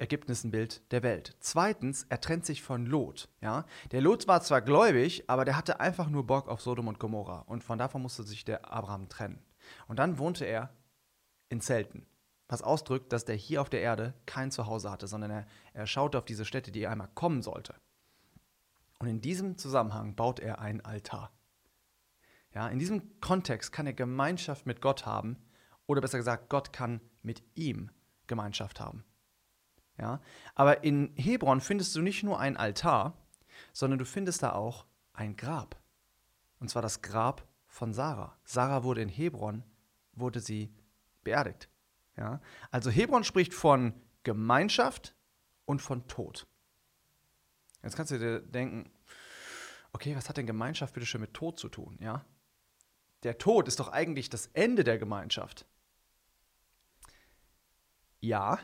Ist 0.00 0.44
ein 0.44 0.50
Bild 0.50 0.80
der 0.92 1.02
Welt. 1.02 1.36
Zweitens, 1.40 2.06
er 2.08 2.22
trennt 2.22 2.46
sich 2.46 2.62
von 2.62 2.86
Lot. 2.86 3.28
Ja? 3.42 3.66
Der 3.90 4.00
Lot 4.00 4.26
war 4.28 4.40
zwar 4.40 4.62
gläubig, 4.62 5.28
aber 5.28 5.44
der 5.44 5.58
hatte 5.58 5.78
einfach 5.78 6.08
nur 6.08 6.26
Bock 6.26 6.48
auf 6.48 6.62
Sodom 6.62 6.88
und 6.88 6.98
Gomorra. 6.98 7.40
Und 7.40 7.62
von 7.62 7.78
davon 7.78 8.00
musste 8.00 8.22
sich 8.22 8.46
der 8.46 8.72
Abraham 8.72 9.10
trennen. 9.10 9.42
Und 9.88 9.98
dann 9.98 10.18
wohnte 10.18 10.46
er 10.46 10.70
in 11.50 11.60
Zelten. 11.60 12.06
Was 12.48 12.62
ausdrückt, 12.62 13.12
dass 13.12 13.26
der 13.26 13.36
hier 13.36 13.60
auf 13.60 13.68
der 13.68 13.82
Erde 13.82 14.14
kein 14.24 14.50
Zuhause 14.50 14.90
hatte, 14.90 15.06
sondern 15.06 15.30
er, 15.30 15.46
er 15.74 15.86
schaute 15.86 16.16
auf 16.16 16.24
diese 16.24 16.46
Stätte, 16.46 16.72
die 16.72 16.86
einmal 16.86 17.10
kommen 17.14 17.42
sollte. 17.42 17.74
Und 19.00 19.08
in 19.08 19.20
diesem 19.20 19.58
Zusammenhang 19.58 20.16
baut 20.16 20.40
er 20.40 20.60
einen 20.60 20.80
Altar. 20.80 21.30
Ja, 22.54 22.68
in 22.68 22.78
diesem 22.78 23.20
Kontext 23.20 23.70
kann 23.70 23.86
er 23.86 23.92
Gemeinschaft 23.92 24.64
mit 24.64 24.80
Gott 24.80 25.04
haben, 25.04 25.36
oder 25.86 26.00
besser 26.00 26.18
gesagt, 26.18 26.48
Gott 26.48 26.72
kann 26.72 27.00
mit 27.22 27.42
ihm 27.54 27.90
Gemeinschaft 28.26 28.80
haben. 28.80 29.04
Ja? 30.00 30.20
Aber 30.54 30.82
in 30.82 31.12
Hebron 31.16 31.60
findest 31.60 31.94
du 31.94 32.00
nicht 32.00 32.22
nur 32.22 32.40
ein 32.40 32.56
Altar, 32.56 33.16
sondern 33.72 33.98
du 33.98 34.04
findest 34.04 34.42
da 34.42 34.52
auch 34.52 34.86
ein 35.12 35.36
Grab. 35.36 35.76
Und 36.58 36.70
zwar 36.70 36.82
das 36.82 37.02
Grab 37.02 37.46
von 37.66 37.92
Sarah. 37.92 38.36
Sarah 38.44 38.82
wurde 38.82 39.02
in 39.02 39.08
Hebron, 39.08 39.62
wurde 40.12 40.40
sie 40.40 40.72
beerdigt. 41.22 41.68
Ja? 42.16 42.40
Also 42.70 42.90
Hebron 42.90 43.24
spricht 43.24 43.54
von 43.54 43.94
Gemeinschaft 44.22 45.14
und 45.66 45.80
von 45.80 46.06
Tod. 46.08 46.46
Jetzt 47.82 47.96
kannst 47.96 48.12
du 48.12 48.18
dir 48.18 48.40
denken, 48.40 48.90
okay, 49.92 50.16
was 50.16 50.28
hat 50.28 50.36
denn 50.36 50.46
Gemeinschaft 50.46 50.94
bitte 50.94 51.06
schön 51.06 51.20
mit 51.20 51.34
Tod 51.34 51.58
zu 51.58 51.68
tun? 51.68 51.98
Ja? 52.00 52.24
Der 53.22 53.38
Tod 53.38 53.68
ist 53.68 53.80
doch 53.80 53.88
eigentlich 53.88 54.30
das 54.30 54.46
Ende 54.48 54.84
der 54.84 54.98
Gemeinschaft. 54.98 55.66
Ja, 58.20 58.58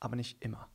aber 0.00 0.16
nicht 0.16 0.42
immer. 0.42 0.68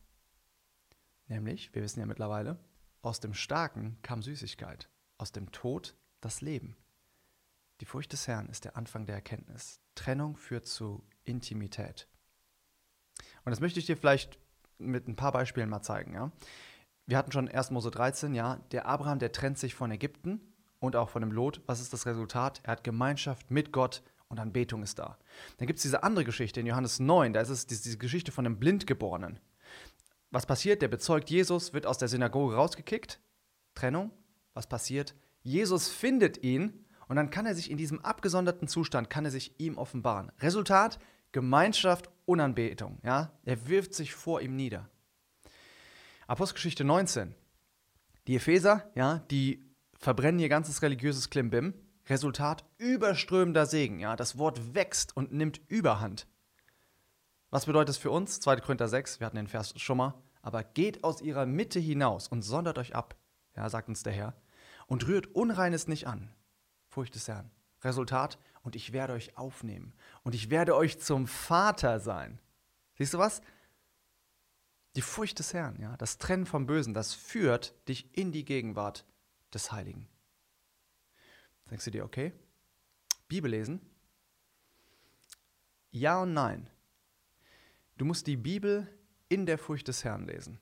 Nämlich, 1.28 1.74
wir 1.74 1.82
wissen 1.82 2.00
ja 2.00 2.06
mittlerweile, 2.06 2.60
aus 3.02 3.20
dem 3.20 3.34
Starken 3.34 3.98
kam 4.02 4.22
Süßigkeit, 4.22 4.90
aus 5.18 5.32
dem 5.32 5.52
Tod 5.52 5.96
das 6.20 6.42
Leben. 6.42 6.76
Die 7.80 7.86
Furcht 7.86 8.14
des 8.14 8.28
Herrn 8.28 8.50
ist 8.50 8.66
der 8.66 8.78
Anfang 8.78 9.06
der 9.06 9.16
Erkenntnis. 9.16 9.82
Trennung 9.96 10.38
führt 10.38 10.68
zu 10.68 11.04
Intimität. 11.24 12.08
Und 13.44 13.50
das 13.52 13.60
möchte 13.60 13.80
ich 13.80 13.88
dir 13.88 13.98
vielleicht 13.98 14.40
mit 14.78 15.08
ein 15.08 15.16
paar 15.16 15.32
Beispielen 15.32 15.70
mal 15.70 15.82
zeigen. 15.82 16.14
Ja? 16.14 16.32
Wir 17.06 17.18
hatten 17.18 17.32
schon 17.32 17.50
1. 17.50 17.72
Mose 17.72 17.92
13, 17.92 18.36
ja, 18.36 18.58
der 18.72 18.86
Abraham, 18.86 19.20
der 19.20 19.32
trennt 19.32 19.58
sich 19.58 19.74
von 19.74 19.92
Ägypten 19.92 20.42
und 20.80 20.96
auch 20.96 21.10
von 21.10 21.22
dem 21.22 21.32
Lot. 21.32 21.62
Was 21.66 21.82
ist 21.82 21.94
das 21.94 22.06
Resultat? 22.06 22.62
Er 22.64 22.74
hat 22.74 22.84
Gemeinschaft 22.84 23.50
mit 23.50 23.72
Gott 23.72 24.04
und 24.32 24.40
Anbetung 24.40 24.82
ist 24.82 24.98
da. 24.98 25.18
Dann 25.58 25.68
gibt 25.68 25.78
es 25.78 25.84
diese 25.84 26.04
andere 26.04 26.26
Geschichte 26.26 26.60
in 26.60 26.66
Johannes 26.66 27.00
9, 27.00 27.34
da 27.34 27.42
ist 27.42 27.50
es 27.50 27.68
diese 27.68 27.98
Geschichte 27.98 28.32
von 28.32 28.46
einem 28.46 28.58
Blindgeborenen. 28.58 29.40
Was 30.32 30.46
passiert? 30.46 30.82
Der 30.82 30.88
bezeugt 30.88 31.30
Jesus, 31.30 31.74
wird 31.74 31.86
aus 31.86 31.98
der 31.98 32.08
Synagoge 32.08 32.56
rausgekickt. 32.56 33.20
Trennung. 33.76 34.12
Was 34.54 34.68
passiert? 34.68 35.14
Jesus 35.44 35.90
findet 35.90 36.44
ihn 36.44 36.86
und 37.08 37.18
dann 37.18 37.30
kann 37.30 37.46
er 37.46 37.56
sich 37.56 37.70
in 37.70 37.78
diesem 37.78 38.00
abgesonderten 38.00 38.68
Zustand, 38.68 39.10
kann 39.10 39.26
er 39.26 39.32
sich 39.32 39.60
ihm 39.60 39.78
offenbaren. 39.78 40.32
Resultat, 40.40 41.00
Gemeinschaft 41.32 42.10
und 42.26 42.40
Anbetung. 42.40 43.00
Ja? 43.04 43.38
Er 43.44 43.68
wirft 43.68 43.94
sich 43.94 44.14
vor 44.14 44.42
ihm 44.42 44.56
nieder. 44.56 44.90
Apostelgeschichte 46.28 46.84
19. 46.86 47.36
Die 48.28 48.36
Epheser, 48.36 48.90
ja, 48.96 49.20
die 49.32 49.66
verbrennen 49.98 50.40
ihr 50.40 50.50
ganzes 50.50 50.82
religiöses 50.82 51.30
Klimbim. 51.30 51.74
Resultat, 52.08 52.66
überströmender 52.78 53.66
Segen. 53.66 54.00
Ja? 54.00 54.16
Das 54.16 54.38
Wort 54.38 54.74
wächst 54.76 55.16
und 55.16 55.32
nimmt 55.32 55.62
Überhand. 55.68 56.28
Was 57.50 57.66
bedeutet 57.66 57.90
das 57.90 57.98
für 57.98 58.12
uns? 58.12 58.40
2. 58.40 58.58
Korinther 58.58 58.88
6, 58.88 59.20
wir 59.20 59.28
hatten 59.28 59.36
den 59.36 59.48
Vers 59.48 59.74
schon 59.78 59.98
mal. 59.98 60.14
Aber 60.42 60.64
geht 60.64 61.04
aus 61.04 61.22
ihrer 61.22 61.46
Mitte 61.46 61.80
hinaus 61.80 62.28
und 62.28 62.42
sondert 62.42 62.78
euch 62.78 62.96
ab, 62.96 63.16
ja, 63.56 63.70
sagt 63.70 63.90
uns 63.90 64.04
der 64.04 64.14
Herr, 64.14 64.34
und 64.88 65.08
rührt 65.08 65.28
Unreines 65.36 65.88
nicht 65.88 66.08
an, 66.08 66.34
Furcht 66.88 67.14
des 67.16 67.28
Herrn. 67.28 67.52
Resultat, 67.84 68.40
und 68.64 68.76
ich 68.76 68.94
werde 68.94 69.14
euch 69.14 69.38
aufnehmen 69.38 69.94
und 70.24 70.36
ich 70.36 70.50
werde 70.50 70.76
euch 70.76 71.00
zum 71.00 71.28
Vater 71.28 72.00
sein. 72.00 72.40
Siehst 72.98 73.14
du 73.14 73.18
was? 73.18 73.42
Die 74.96 75.02
Furcht 75.02 75.40
des 75.40 75.54
Herrn, 75.54 75.80
ja, 75.80 75.96
das 75.98 76.18
Trennen 76.18 76.46
vom 76.46 76.66
Bösen, 76.66 76.94
das 76.94 77.14
führt 77.14 77.74
dich 77.88 78.16
in 78.16 78.32
die 78.32 78.46
Gegenwart 78.46 79.06
des 79.54 79.72
Heiligen. 79.72 80.08
Denkst 81.72 81.86
du 81.86 81.92
dir, 81.92 82.06
okay? 82.06 82.34
Bibel 83.28 83.50
lesen? 83.50 83.82
Ja 85.90 86.22
und 86.22 86.34
nein. 86.34 86.70
Du 87.98 88.06
musst 88.06 88.28
die 88.28 88.38
Bibel 88.38 88.88
in 89.30 89.46
der 89.46 89.58
Furcht 89.58 89.88
des 89.88 90.04
Herrn 90.04 90.28
lesen. 90.28 90.60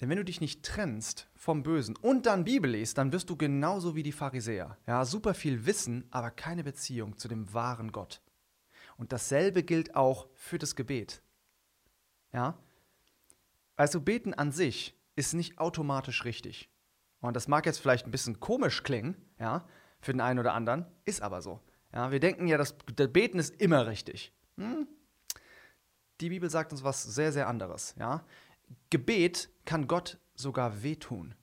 Denn 0.00 0.08
wenn 0.08 0.18
du 0.18 0.24
dich 0.24 0.40
nicht 0.40 0.64
trennst 0.64 1.28
vom 1.34 1.62
Bösen 1.62 1.96
und 1.96 2.26
dann 2.26 2.44
Bibel 2.44 2.70
liest, 2.70 2.98
dann 2.98 3.12
wirst 3.12 3.30
du 3.30 3.36
genauso 3.36 3.94
wie 3.94 4.02
die 4.02 4.12
Pharisäer. 4.12 4.76
Ja, 4.86 5.04
super 5.04 5.34
viel 5.34 5.66
Wissen, 5.66 6.06
aber 6.10 6.30
keine 6.30 6.64
Beziehung 6.64 7.18
zu 7.18 7.28
dem 7.28 7.52
wahren 7.52 7.92
Gott. 7.92 8.20
Und 8.96 9.12
dasselbe 9.12 9.62
gilt 9.62 9.94
auch 9.94 10.28
für 10.34 10.58
das 10.58 10.76
Gebet. 10.76 11.22
Ja? 12.32 12.58
Also 13.76 14.00
beten 14.00 14.34
an 14.34 14.52
sich 14.52 14.96
ist 15.14 15.34
nicht 15.34 15.58
automatisch 15.58 16.24
richtig. 16.24 16.71
Und 17.22 17.34
das 17.34 17.48
mag 17.48 17.64
jetzt 17.64 17.78
vielleicht 17.78 18.06
ein 18.06 18.10
bisschen 18.10 18.40
komisch 18.40 18.82
klingen, 18.82 19.16
ja, 19.38 19.64
für 20.00 20.12
den 20.12 20.20
einen 20.20 20.40
oder 20.40 20.54
anderen, 20.54 20.84
ist 21.04 21.22
aber 21.22 21.40
so. 21.40 21.60
Ja, 21.92 22.10
wir 22.10 22.20
denken 22.20 22.48
ja, 22.48 22.58
das, 22.58 22.74
das 22.94 23.12
Beten 23.12 23.38
ist 23.38 23.60
immer 23.60 23.86
richtig. 23.86 24.32
Hm? 24.56 24.88
Die 26.20 26.28
Bibel 26.28 26.50
sagt 26.50 26.72
uns 26.72 26.82
was 26.82 27.02
sehr, 27.02 27.32
sehr 27.32 27.48
anderes. 27.48 27.94
Ja? 27.98 28.24
Gebet 28.90 29.50
kann 29.64 29.86
Gott 29.86 30.18
sogar 30.34 30.82
wehtun, 30.82 31.34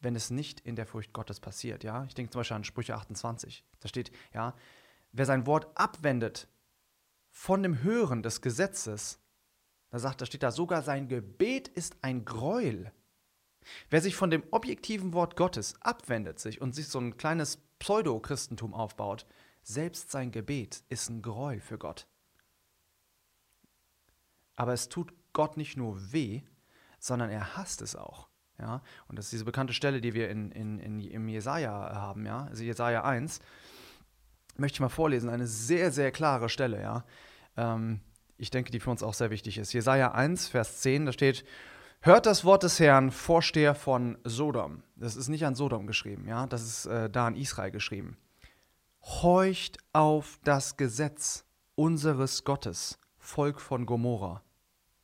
wenn 0.00 0.16
es 0.16 0.30
nicht 0.30 0.60
in 0.60 0.76
der 0.76 0.86
Furcht 0.86 1.12
Gottes 1.12 1.40
passiert. 1.40 1.84
Ja? 1.84 2.04
Ich 2.04 2.14
denke 2.14 2.30
zum 2.30 2.40
Beispiel 2.40 2.56
an 2.56 2.64
Sprüche 2.64 2.94
28. 2.94 3.64
Da 3.80 3.88
steht, 3.88 4.10
ja, 4.32 4.54
wer 5.12 5.26
sein 5.26 5.46
Wort 5.46 5.66
abwendet 5.74 6.48
von 7.30 7.62
dem 7.62 7.82
Hören 7.82 8.22
des 8.22 8.40
Gesetzes, 8.40 9.20
da 9.90 9.98
sagt, 9.98 10.22
da 10.22 10.26
steht 10.26 10.42
da 10.42 10.52
sogar, 10.52 10.82
sein 10.82 11.08
Gebet 11.08 11.68
ist 11.68 11.96
ein 12.02 12.24
Gräuel. 12.24 12.92
Wer 13.90 14.00
sich 14.00 14.16
von 14.16 14.30
dem 14.30 14.44
objektiven 14.50 15.12
Wort 15.12 15.36
Gottes 15.36 15.74
abwendet 15.80 16.38
sich 16.38 16.60
und 16.60 16.74
sich 16.74 16.88
so 16.88 16.98
ein 16.98 17.16
kleines 17.16 17.58
Pseudo-Christentum 17.78 18.74
aufbaut, 18.74 19.26
selbst 19.62 20.10
sein 20.10 20.30
Gebet 20.30 20.82
ist 20.88 21.10
ein 21.10 21.22
Gräuel 21.22 21.60
für 21.60 21.78
Gott. 21.78 22.06
Aber 24.56 24.72
es 24.72 24.88
tut 24.88 25.12
Gott 25.32 25.56
nicht 25.56 25.76
nur 25.76 26.12
weh, 26.12 26.42
sondern 26.98 27.30
er 27.30 27.56
hasst 27.56 27.82
es 27.82 27.94
auch. 27.94 28.28
Ja? 28.58 28.82
Und 29.06 29.16
das 29.16 29.26
ist 29.26 29.32
diese 29.32 29.44
bekannte 29.44 29.72
Stelle, 29.72 30.00
die 30.00 30.14
wir 30.14 30.30
in, 30.30 30.50
in, 30.52 30.78
in, 30.78 31.00
im 31.00 31.28
Jesaja 31.28 31.70
haben, 31.94 32.26
ja? 32.26 32.46
also 32.46 32.64
Jesaja 32.64 33.04
1. 33.04 33.40
Möchte 34.56 34.76
ich 34.76 34.80
mal 34.80 34.88
vorlesen, 34.88 35.30
eine 35.30 35.46
sehr, 35.46 35.92
sehr 35.92 36.10
klare 36.10 36.48
Stelle. 36.48 36.80
Ja? 36.82 37.04
Ähm, 37.56 38.00
ich 38.36 38.50
denke, 38.50 38.70
die 38.70 38.80
für 38.80 38.90
uns 38.90 39.02
auch 39.02 39.14
sehr 39.14 39.30
wichtig 39.30 39.58
ist. 39.58 39.72
Jesaja 39.72 40.12
1, 40.12 40.48
Vers 40.48 40.80
10, 40.80 41.06
da 41.06 41.12
steht: 41.12 41.44
Hört 42.00 42.26
das 42.26 42.44
Wort 42.44 42.62
des 42.62 42.78
Herrn, 42.78 43.10
Vorsteher 43.10 43.74
von 43.74 44.18
Sodom. 44.22 44.84
Das 44.94 45.16
ist 45.16 45.28
nicht 45.28 45.44
an 45.44 45.56
Sodom 45.56 45.88
geschrieben, 45.88 46.28
ja, 46.28 46.46
das 46.46 46.62
ist 46.62 46.86
äh, 46.86 47.10
da 47.10 47.26
an 47.26 47.34
Israel 47.34 47.72
geschrieben. 47.72 48.16
Horcht 49.02 49.78
auf 49.92 50.38
das 50.44 50.76
Gesetz 50.76 51.44
unseres 51.74 52.44
Gottes, 52.44 52.98
Volk 53.18 53.60
von 53.60 53.84
Gomorra. 53.84 54.42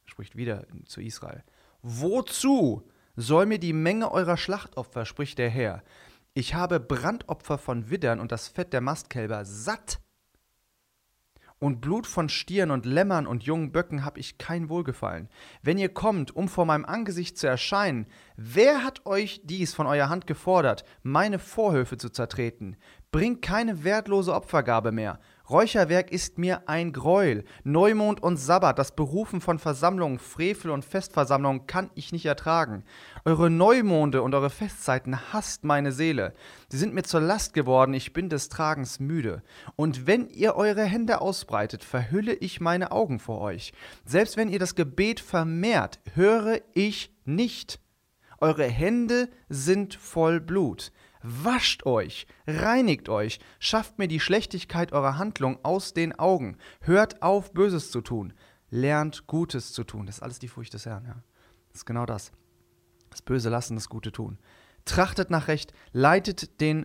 Spricht 0.05 0.37
wieder 0.37 0.67
zu 0.87 1.01
Israel. 1.01 1.43
Wozu 1.83 2.89
soll 3.17 3.47
mir 3.47 3.59
die 3.59 3.73
Menge 3.73 4.13
eurer 4.13 4.37
Schlachtopfer, 4.37 5.05
spricht 5.05 5.39
der 5.39 5.51
Herr? 5.51 5.83
Ich 6.33 6.55
habe 6.55 6.79
Brandopfer 6.79 7.59
von 7.59 7.91
Widdern 7.91 8.21
und 8.21 8.31
das 8.31 8.47
Fett 8.47 8.73
der 8.73 8.81
Mastkälber 8.81 9.45
satt. 9.45 10.01
Und 11.65 11.81
Blut 11.81 12.07
von 12.07 12.29
Stieren 12.29 12.71
und 12.71 12.85
Lämmern 12.85 13.27
und 13.27 13.45
jungen 13.45 13.73
Böcken 13.73 14.05
habe 14.05 14.21
ich 14.21 14.37
kein 14.37 14.69
Wohlgefallen. 14.69 15.31
Wenn 15.63 15.79
ihr 15.79 15.89
kommt, 15.89 16.37
um 16.37 16.47
vor 16.47 16.67
meinem 16.67 16.85
Angesicht 16.85 17.39
zu 17.39 17.47
erscheinen, 17.47 18.07
wer 18.37 18.85
hat 18.85 19.07
euch 19.07 19.41
dies 19.45 19.73
von 19.73 19.87
eurer 19.87 20.11
Hand 20.11 20.27
gefordert, 20.27 20.85
meine 21.03 21.39
Vorhöfe 21.39 21.97
zu 21.97 22.11
zertreten? 22.11 22.77
Bringt 23.13 23.41
keine 23.41 23.83
wertlose 23.83 24.35
Opfergabe 24.35 24.93
mehr, 24.93 25.21
Räucherwerk 25.51 26.11
ist 26.11 26.39
mir 26.39 26.69
ein 26.71 26.93
Greuel. 26.95 27.45
Neumond 27.65 28.23
und 28.23 28.39
Sabbat, 28.39 28.79
das 28.79 28.97
Berufen 28.97 29.43
von 29.43 29.59
Versammlungen, 29.59 30.19
Frevel 30.19 30.71
und 30.71 30.87
Festversammlungen 30.87 31.67
kann 31.67 31.91
ich 31.95 32.13
nicht 32.13 32.25
ertragen. 32.25 32.83
Eure 33.27 33.51
Neumonde 33.51 34.23
und 34.23 34.35
eure 34.35 34.49
Festzeiten 34.49 35.33
hasst 35.35 35.63
meine 35.63 35.93
Seele. 35.93 36.33
Sie 36.71 36.79
sind 36.79 36.95
mir 36.95 37.03
zur 37.03 37.21
Last 37.21 37.53
geworden, 37.53 37.93
ich 37.93 38.15
bin 38.15 38.31
des 38.31 38.49
Tragens 38.49 39.01
müde. 39.01 39.43
Und 39.77 40.07
wenn 40.07 40.31
ihr 40.31 40.57
eure 40.57 40.85
Hände 40.85 41.21
ausbreitet, 41.21 41.85
verhülle 41.85 42.33
ich 42.33 42.63
meine 42.63 42.91
Augen 42.91 43.19
vor 43.19 43.43
euch. 43.43 43.75
Selbst 44.07 44.39
wenn 44.39 44.49
ihr 44.49 44.59
das 44.59 44.75
Gebet 44.75 45.21
vermehrt, 45.21 46.01
höre 46.15 46.61
ich 46.73 47.15
nicht. 47.27 47.81
Eure 48.41 48.65
Hände 48.65 49.29
sind 49.51 49.95
voll 49.95 50.41
Blut. 50.41 50.91
Wascht 51.27 51.87
euch, 51.87 52.27
reinigt 52.47 53.09
euch, 53.09 53.41
schafft 53.59 53.99
mir 53.99 54.09
die 54.09 54.21
Schlechtigkeit 54.21 54.93
eurer 54.93 55.17
Handlung 55.17 55.59
aus 55.65 55.95
den 55.95 56.19
Augen. 56.19 56.59
Hört 56.83 57.23
auf, 57.23 57.55
Böses 57.55 57.91
zu 57.91 58.03
tun. 58.03 58.35
Lernt 58.69 59.27
Gutes 59.27 59.73
zu 59.73 59.85
tun. 59.85 60.05
Das 60.05 60.17
ist 60.17 60.23
alles 60.23 60.39
die 60.39 60.49
Furcht 60.49 60.75
des 60.75 60.85
Herrn, 60.85 61.07
ja. 61.07 61.23
Das 61.69 61.77
ist 61.79 61.87
genau 61.87 62.05
das. 62.05 62.31
Das 63.09 63.23
Böse 63.23 63.49
lassen, 63.49 63.75
das 63.75 63.89
Gute 63.89 64.13
tun. 64.13 64.39
Trachtet 64.85 65.31
nach 65.31 65.49
Recht, 65.49 65.73
leitet 65.93 66.61
den 66.61 66.85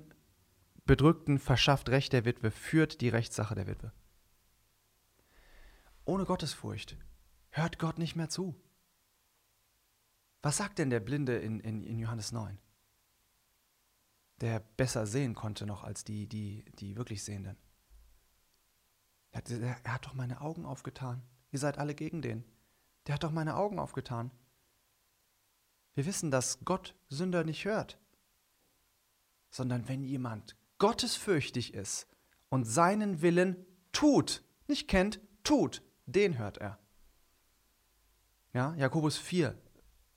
Bedrückten, 0.86 1.38
verschafft 1.38 1.90
Recht 1.90 2.14
der 2.14 2.24
Witwe, 2.24 2.50
führt 2.50 3.02
die 3.02 3.10
Rechtssache 3.10 3.56
der 3.56 3.68
Witwe. 3.68 3.92
Ohne 6.06 6.24
Gottesfurcht 6.24 6.96
hört 7.50 7.78
Gott 7.78 8.00
nicht 8.00 8.16
mehr 8.16 8.30
zu. 8.30 8.56
Was 10.42 10.56
sagt 10.56 10.80
denn 10.80 10.90
der 10.90 11.02
Blinde 11.02 11.36
in, 11.40 11.60
in, 11.60 11.84
in 11.84 12.00
Johannes 12.00 12.32
9? 12.32 12.58
Der 14.42 14.60
besser 14.60 15.06
sehen 15.06 15.36
konnte 15.36 15.66
noch 15.66 15.84
als 15.84 16.04
die, 16.04 16.28
die, 16.28 16.66
die 16.80 16.96
wirklich 16.96 17.24
Sehenden. 17.24 17.58
Er 19.32 19.38
hat, 19.40 19.52
er 19.52 19.94
hat 19.94 20.06
doch 20.06 20.14
meine 20.14 20.42
Augen 20.42 20.66
aufgetan. 20.66 21.22
Ihr 21.52 21.60
seid 21.60 21.78
alle 21.78 21.96
gegen 21.96 22.22
den. 22.22 22.44
Der 23.08 23.16
hat 23.16 23.24
doch 23.24 23.32
meine 23.32 23.56
Augen 23.56 23.80
aufgetan. 23.80 24.32
Wir 25.94 26.06
wissen, 26.06 26.32
dass 26.32 26.64
Gott 26.64 26.96
Sünder 27.10 27.44
nicht 27.44 27.66
hört, 27.66 28.00
sondern 29.50 29.88
wenn 29.88 30.04
jemand 30.04 30.56
gottesfürchtig 30.78 31.74
ist 31.74 32.08
und 32.50 32.64
seinen 32.64 33.22
Willen 33.22 33.66
tut, 33.92 34.44
nicht 34.68 34.88
kennt, 34.88 35.20
tut, 35.44 35.82
den 36.06 36.38
hört 36.38 36.58
er. 36.60 36.80
Ja, 38.54 38.74
Jakobus 38.76 39.18
4 39.18 39.58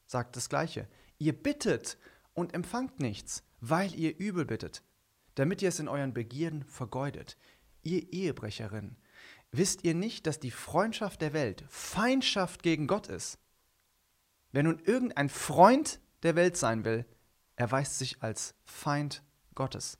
sagt 0.07 0.37
das 0.37 0.49
Gleiche. 0.49 0.89
Ihr 1.19 1.33
bittet 1.33 1.99
und 2.35 2.55
empfangt 2.55 3.01
nichts, 3.01 3.43
weil 3.63 3.95
ihr 3.95 4.19
übel 4.19 4.45
bittet, 4.45 4.83
damit 5.37 5.63
ihr 5.63 5.69
es 5.69 5.79
in 5.79 5.89
euren 5.89 6.13
Begierden 6.13 6.65
vergeudet. 6.65 7.39
Ihr 7.83 8.13
Ehebrecherin, 8.13 8.97
wisst 9.53 9.85
ihr 9.85 9.95
nicht, 9.95 10.27
dass 10.27 10.41
die 10.41 10.51
Freundschaft 10.51 11.21
der 11.23 11.33
Welt 11.33 11.65
Feindschaft 11.69 12.65
gegen 12.65 12.89
Gott 12.89 13.07
ist? 13.07 13.39
Wer 14.51 14.65
nun 14.65 14.81
irgendein 14.81 15.29
Freund 15.29 16.01
der 16.25 16.35
Welt 16.35 16.57
sein 16.57 16.85
will, 16.85 17.07
erweist 17.55 17.99
sich 17.99 18.21
als 18.21 18.55
Feind 18.65 19.23
Gottes. 19.55 19.97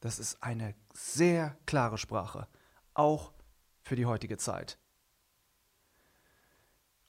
Das 0.00 0.18
ist 0.18 0.42
eine 0.42 0.74
sehr 0.92 1.56
klare 1.64 1.96
Sprache, 1.96 2.48
auch 2.92 3.32
für 3.82 3.94
die 3.94 4.06
heutige 4.06 4.36
Zeit. 4.36 4.78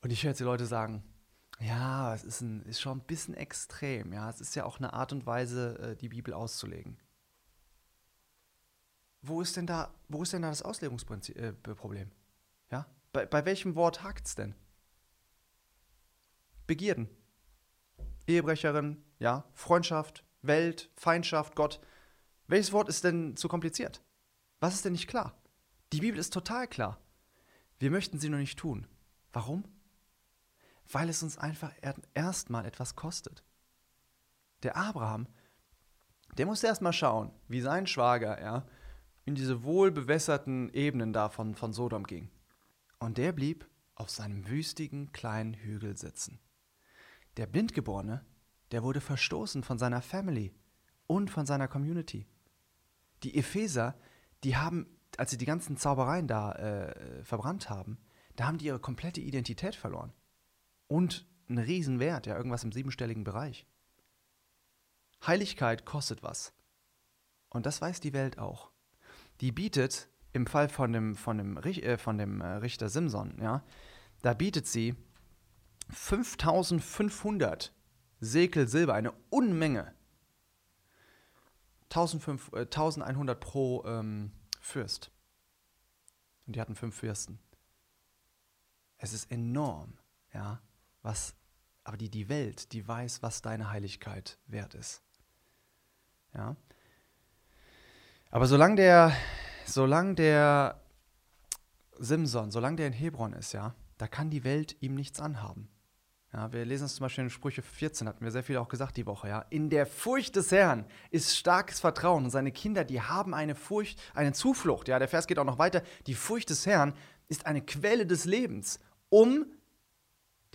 Und 0.02 0.12
ich 0.12 0.22
höre 0.24 0.30
jetzt 0.32 0.40
die 0.40 0.46
Leute 0.46 0.68
sagen, 0.68 1.04
ja, 1.60 2.14
es 2.14 2.24
ist, 2.24 2.42
ein, 2.42 2.64
ist 2.64 2.82
schon 2.82 2.98
ein 2.98 3.06
bisschen 3.06 3.34
extrem. 3.36 4.14
Ja, 4.14 4.30
es 4.30 4.42
ist 4.42 4.56
ja 4.56 4.66
auch 4.66 4.80
eine 4.80 4.94
Art 4.94 5.12
und 5.14 5.26
Weise, 5.26 5.78
äh, 5.80 5.96
die 5.96 6.10
Bibel 6.10 6.34
auszulegen. 6.34 6.98
Wo 9.22 9.42
ist 9.42 9.56
denn 9.56 9.68
da, 9.68 9.94
wo 10.10 10.24
ist 10.24 10.34
denn 10.34 10.42
da 10.42 10.50
das 10.50 10.62
Auslegungsproblem? 10.62 12.08
Äh, 12.08 12.74
ja? 12.74 12.86
Bei, 13.14 13.26
bei 13.26 13.46
welchem 13.46 13.76
Wort 13.76 14.04
hakt 14.04 14.28
es 14.28 14.36
denn? 14.36 14.56
Begierden. 16.68 17.10
Ehebrecherin, 18.28 19.04
ja, 19.20 19.46
Freundschaft, 19.54 20.24
Welt, 20.42 20.90
Feindschaft, 20.96 21.56
Gott. 21.56 21.80
Welches 22.48 22.72
Wort 22.72 22.90
ist 22.90 23.04
denn 23.04 23.38
zu 23.38 23.48
kompliziert? 23.48 24.02
Was 24.60 24.74
ist 24.74 24.86
denn 24.86 24.94
nicht 24.94 25.08
klar? 25.08 25.38
Die 25.94 26.00
Bibel 26.00 26.20
ist 26.20 26.34
total 26.34 26.68
klar. 26.68 27.00
Wir 27.80 27.92
möchten 27.92 28.20
sie 28.20 28.30
nur 28.30 28.40
nicht 28.40 28.60
tun. 28.60 28.88
Warum? 29.32 29.64
Weil 30.92 31.10
es 31.10 31.24
uns 31.24 31.38
einfach 31.38 31.72
erstmal 32.14 32.66
etwas 32.66 32.96
kostet. 32.96 33.44
Der 34.64 34.78
Abraham, 34.78 35.28
der 36.38 36.46
musste 36.46 36.68
erstmal 36.68 36.94
schauen, 36.94 37.32
wie 37.48 37.62
sein 37.62 37.88
Schwager, 37.88 38.42
ja, 38.42 38.66
in 39.26 39.36
diese 39.36 39.64
wohlbewässerten 39.64 40.74
Ebenen 40.74 41.14
da 41.14 41.30
von, 41.30 41.56
von 41.56 41.74
Sodom 41.74 42.06
ging. 42.06 42.30
Und 43.00 43.18
der 43.18 43.32
blieb 43.32 43.68
auf 43.96 44.10
seinem 44.10 44.48
wüstigen 44.48 45.12
kleinen 45.12 45.54
Hügel 45.54 45.96
sitzen. 45.98 46.40
Der 47.38 47.48
Blindgeborene, 47.48 48.26
der 48.72 48.84
wurde 48.84 49.02
verstoßen 49.02 49.64
von 49.64 49.78
seiner 49.78 50.02
Family 50.02 50.54
und 51.08 51.30
von 51.30 51.46
seiner 51.46 51.68
Community. 51.68 52.28
Die 53.24 53.38
Epheser, 53.38 53.96
die 54.44 54.58
haben, 54.58 54.88
als 55.18 55.32
sie 55.32 55.38
die 55.38 55.46
ganzen 55.46 55.78
Zaubereien 55.78 56.28
da 56.28 56.54
äh, 56.54 57.24
verbrannt 57.24 57.70
haben, 57.70 57.98
da 58.36 58.48
haben 58.48 58.58
die 58.58 58.66
ihre 58.66 58.80
komplette 58.80 59.22
Identität 59.22 59.76
verloren. 59.76 60.12
Und 60.88 61.28
einen 61.50 61.60
Riesenwert, 61.60 62.26
ja, 62.26 62.36
irgendwas 62.38 62.64
im 62.64 62.72
siebenstelligen 62.72 63.24
Bereich. 63.24 63.66
Heiligkeit 65.26 65.86
kostet 65.86 66.24
was. 66.24 66.54
Und 67.50 67.66
das 67.66 67.82
weiß 67.82 68.00
die 68.00 68.14
Welt 68.14 68.38
auch. 68.38 68.72
Die 69.42 69.52
bietet, 69.52 70.10
im 70.34 70.48
Fall 70.48 70.70
von 70.70 70.92
dem, 70.92 71.16
von 71.16 71.38
dem, 71.38 71.58
äh, 71.58 71.98
von 71.98 72.18
dem 72.18 72.42
äh, 72.42 72.48
Richter 72.56 72.90
Simson, 72.90 73.38
ja, 73.42 73.64
da 74.22 74.34
bietet 74.34 74.68
sie 74.68 74.96
5500 75.90 77.74
Sekel 78.20 78.68
Silber, 78.68 78.94
eine 78.94 79.12
Unmenge. 79.30 79.94
1100 81.90 83.38
äh, 83.38 83.40
pro 83.40 83.84
ähm, 83.86 84.32
Fürst. 84.60 85.12
Und 86.48 86.56
die 86.56 86.62
hatten 86.62 86.76
fünf 86.76 86.96
Fürsten. 86.96 87.40
Es 88.98 89.14
ist 89.14 89.30
enorm, 89.32 89.98
ja, 90.34 90.62
was, 91.04 91.36
aber 91.84 91.98
die, 91.98 92.10
die 92.10 92.30
Welt, 92.30 92.72
die 92.74 92.88
weiß, 92.88 93.22
was 93.22 93.42
deine 93.42 93.70
Heiligkeit 93.70 94.40
wert 94.48 94.74
ist. 94.74 95.04
Ja. 96.34 96.56
Aber 98.32 98.48
solange 98.48 98.76
der, 98.76 99.16
solange 99.66 100.16
der 100.16 100.82
Simson, 102.00 102.50
solange 102.50 102.78
der 102.78 102.88
in 102.88 102.94
Hebron 102.94 103.34
ist, 103.34 103.54
ja, 103.54 103.76
da 103.98 104.08
kann 104.08 104.32
die 104.32 104.44
Welt 104.44 104.76
ihm 104.82 104.96
nichts 104.96 105.20
anhaben. 105.20 105.70
Ja, 106.34 106.52
wir 106.52 106.66
lesen 106.66 106.86
es 106.86 106.96
zum 106.96 107.06
Beispiel 107.06 107.26
in 107.26 107.30
Sprüche 107.30 107.62
14, 107.62 108.08
hatten 108.08 108.24
wir 108.26 108.32
sehr 108.32 108.42
viel 108.42 108.58
auch 108.58 108.68
gesagt 108.68 108.98
die 108.98 109.06
Woche. 109.06 109.28
Ja. 109.28 109.46
In 109.52 109.70
der 109.70 109.86
Furcht 109.86 110.36
des 110.36 110.52
Herrn 110.52 110.86
ist 111.12 111.38
starkes 111.38 111.80
Vertrauen 111.80 112.24
und 112.24 112.32
seine 112.32 112.52
Kinder, 112.52 112.84
die 112.84 113.02
haben 113.02 113.36
eine 113.36 113.54
Furcht, 113.54 114.02
eine 114.16 114.34
Zuflucht. 114.34 114.88
Ja, 114.88 114.98
der 114.98 115.08
Vers 115.08 115.28
geht 115.28 115.38
auch 115.38 115.46
noch 115.46 115.60
weiter. 115.60 115.84
Die 116.08 116.16
Furcht 116.16 116.50
des 116.50 116.66
Herrn 116.66 116.96
ist 117.28 117.46
eine 117.46 117.62
Quelle 117.62 118.08
des 118.08 118.26
Lebens, 118.26 118.80
um 119.10 119.46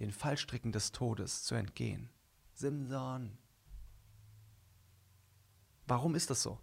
den 0.01 0.13
Fallstricken 0.13 0.73
des 0.73 0.93
Todes 0.93 1.45
zu 1.45 1.55
entgehen. 1.55 2.11
Simson. 2.55 3.39
Warum 5.87 6.15
ist 6.15 6.31
das 6.31 6.43
so? 6.43 6.59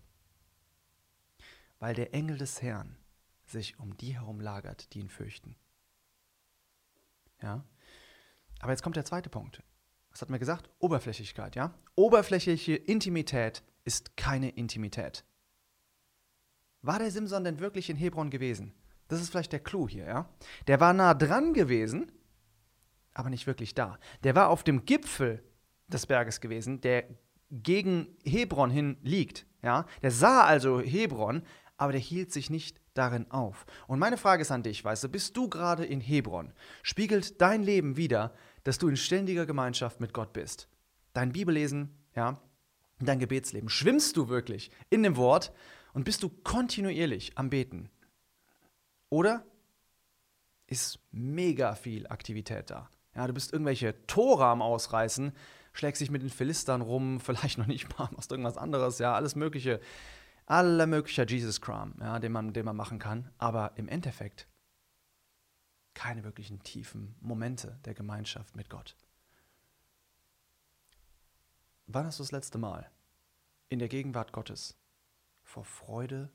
Weil 1.80 1.96
der 1.96 2.14
Engel 2.14 2.38
des 2.38 2.62
Herrn 2.62 2.98
sich 3.46 3.80
um 3.80 3.96
die 3.98 4.16
herum 4.16 4.40
lagert, 4.40 4.94
die 4.94 5.00
ihn 5.00 5.10
fürchten. 5.10 5.56
Ja, 7.42 7.64
aber 8.60 8.72
jetzt 8.72 8.82
kommt 8.82 8.96
der 8.96 9.06
zweite 9.06 9.30
Punkt. 9.30 9.62
Was 10.12 10.22
hat 10.22 10.30
mir 10.30 10.40
gesagt? 10.40 10.70
Oberflächlichkeit, 10.80 11.56
ja? 11.56 11.74
Oberflächliche 11.96 12.76
Intimität 12.76 13.64
ist 13.84 14.16
keine 14.16 14.50
Intimität. 14.50 15.26
War 16.82 17.00
der 17.00 17.12
Simson 17.12 17.44
denn 17.44 17.60
wirklich 17.60 17.90
in 17.90 17.98
Hebron 17.98 18.30
gewesen? 18.30 18.74
Das 19.08 19.22
ist 19.22 19.30
vielleicht 19.30 19.52
der 19.52 19.60
Clou 19.60 19.88
hier, 19.88 20.06
ja? 20.06 20.30
Der 20.68 20.80
war 20.80 20.94
nah 20.94 21.14
dran 21.14 21.54
gewesen, 21.54 22.12
aber 23.16 23.32
nicht 23.32 23.48
wirklich 23.48 23.74
da. 23.74 23.98
Der 24.24 24.36
war 24.36 24.50
auf 24.50 24.64
dem 24.64 24.86
Gipfel 24.86 25.44
des 25.88 26.06
Berges 26.06 26.40
gewesen, 26.42 26.82
der 26.82 27.06
gegen 27.50 28.16
Hebron 28.24 28.70
hin 28.70 28.98
liegt, 29.02 29.48
ja? 29.64 29.86
Der 30.04 30.12
sah 30.12 30.44
also 30.44 30.80
Hebron, 30.80 31.42
aber 31.78 31.94
der 31.94 32.02
hielt 32.02 32.32
sich 32.32 32.50
nicht 32.50 32.80
darin 32.94 33.30
auf. 33.32 33.66
Und 33.88 34.00
meine 34.00 34.18
Frage 34.18 34.42
ist 34.42 34.52
an 34.52 34.64
dich, 34.64 34.84
weißt 34.84 35.04
du, 35.04 35.10
bist 35.10 35.36
du 35.36 35.50
gerade 35.50 35.86
in 35.86 36.02
Hebron? 36.02 36.54
Spiegelt 36.84 37.42
dein 37.42 37.64
Leben 37.64 37.98
wieder, 37.98 38.34
dass 38.64 38.78
du 38.78 38.88
in 38.88 38.98
ständiger 38.98 39.46
Gemeinschaft 39.46 40.00
mit 40.00 40.14
Gott 40.14 40.34
bist? 40.34 40.70
Dein 41.14 41.32
Bibellesen, 41.32 41.98
ja, 42.16 42.42
dein 43.00 43.20
Gebetsleben. 43.20 43.70
Schwimmst 43.70 44.18
du 44.18 44.28
wirklich 44.30 44.72
in 44.90 45.04
dem 45.04 45.18
Wort 45.18 45.52
und 45.94 46.04
bist 46.04 46.24
du 46.24 46.30
kontinuierlich 46.30 47.38
am 47.38 47.50
Beten? 47.50 47.90
Oder 49.10 49.46
ist 50.68 51.00
mega 51.12 51.76
viel 51.76 52.08
Aktivität 52.08 52.70
da? 52.70 52.90
Ja, 53.16 53.28
du 53.28 53.34
bist 53.34 53.54
irgendwelche 53.54 53.96
Tore 54.08 54.46
am 54.46 54.62
Ausreißen, 54.62 55.32
schlägst 55.74 56.02
dich 56.02 56.12
mit 56.12 56.22
den 56.22 56.30
Philistern 56.30 56.82
rum, 56.82 57.20
vielleicht 57.22 57.58
noch 57.58 57.68
nicht 57.68 57.98
mal, 57.98 58.10
machst 58.12 58.32
irgendwas 58.32 58.58
anderes, 58.58 59.00
ja, 59.00 59.14
alles 59.14 59.36
Mögliche 59.36 59.80
aller 60.46 60.86
möglicher 60.86 61.26
Jesus-Kram, 61.26 61.96
ja, 62.00 62.20
den, 62.20 62.32
man, 62.32 62.54
den 62.54 62.66
man 62.66 62.76
machen 62.76 63.00
kann. 63.00 63.32
Aber 63.38 63.74
im 63.78 63.88
Endeffekt 63.88 64.48
keine 65.94 66.24
wirklichen 66.24 66.62
tiefen 66.62 67.16
Momente 67.20 67.80
der 67.86 67.94
Gemeinschaft 67.94 68.56
mit 68.56 68.70
Gott. 68.70 68.96
Wann 71.88 72.06
hast 72.06 72.20
du 72.20 72.24
das 72.24 72.32
letzte 72.32 72.58
Mal 72.58 72.92
in 73.70 73.80
der 73.80 73.88
Gegenwart 73.88 74.34
Gottes 74.34 74.78
vor 75.44 75.64
Freude 75.64 76.32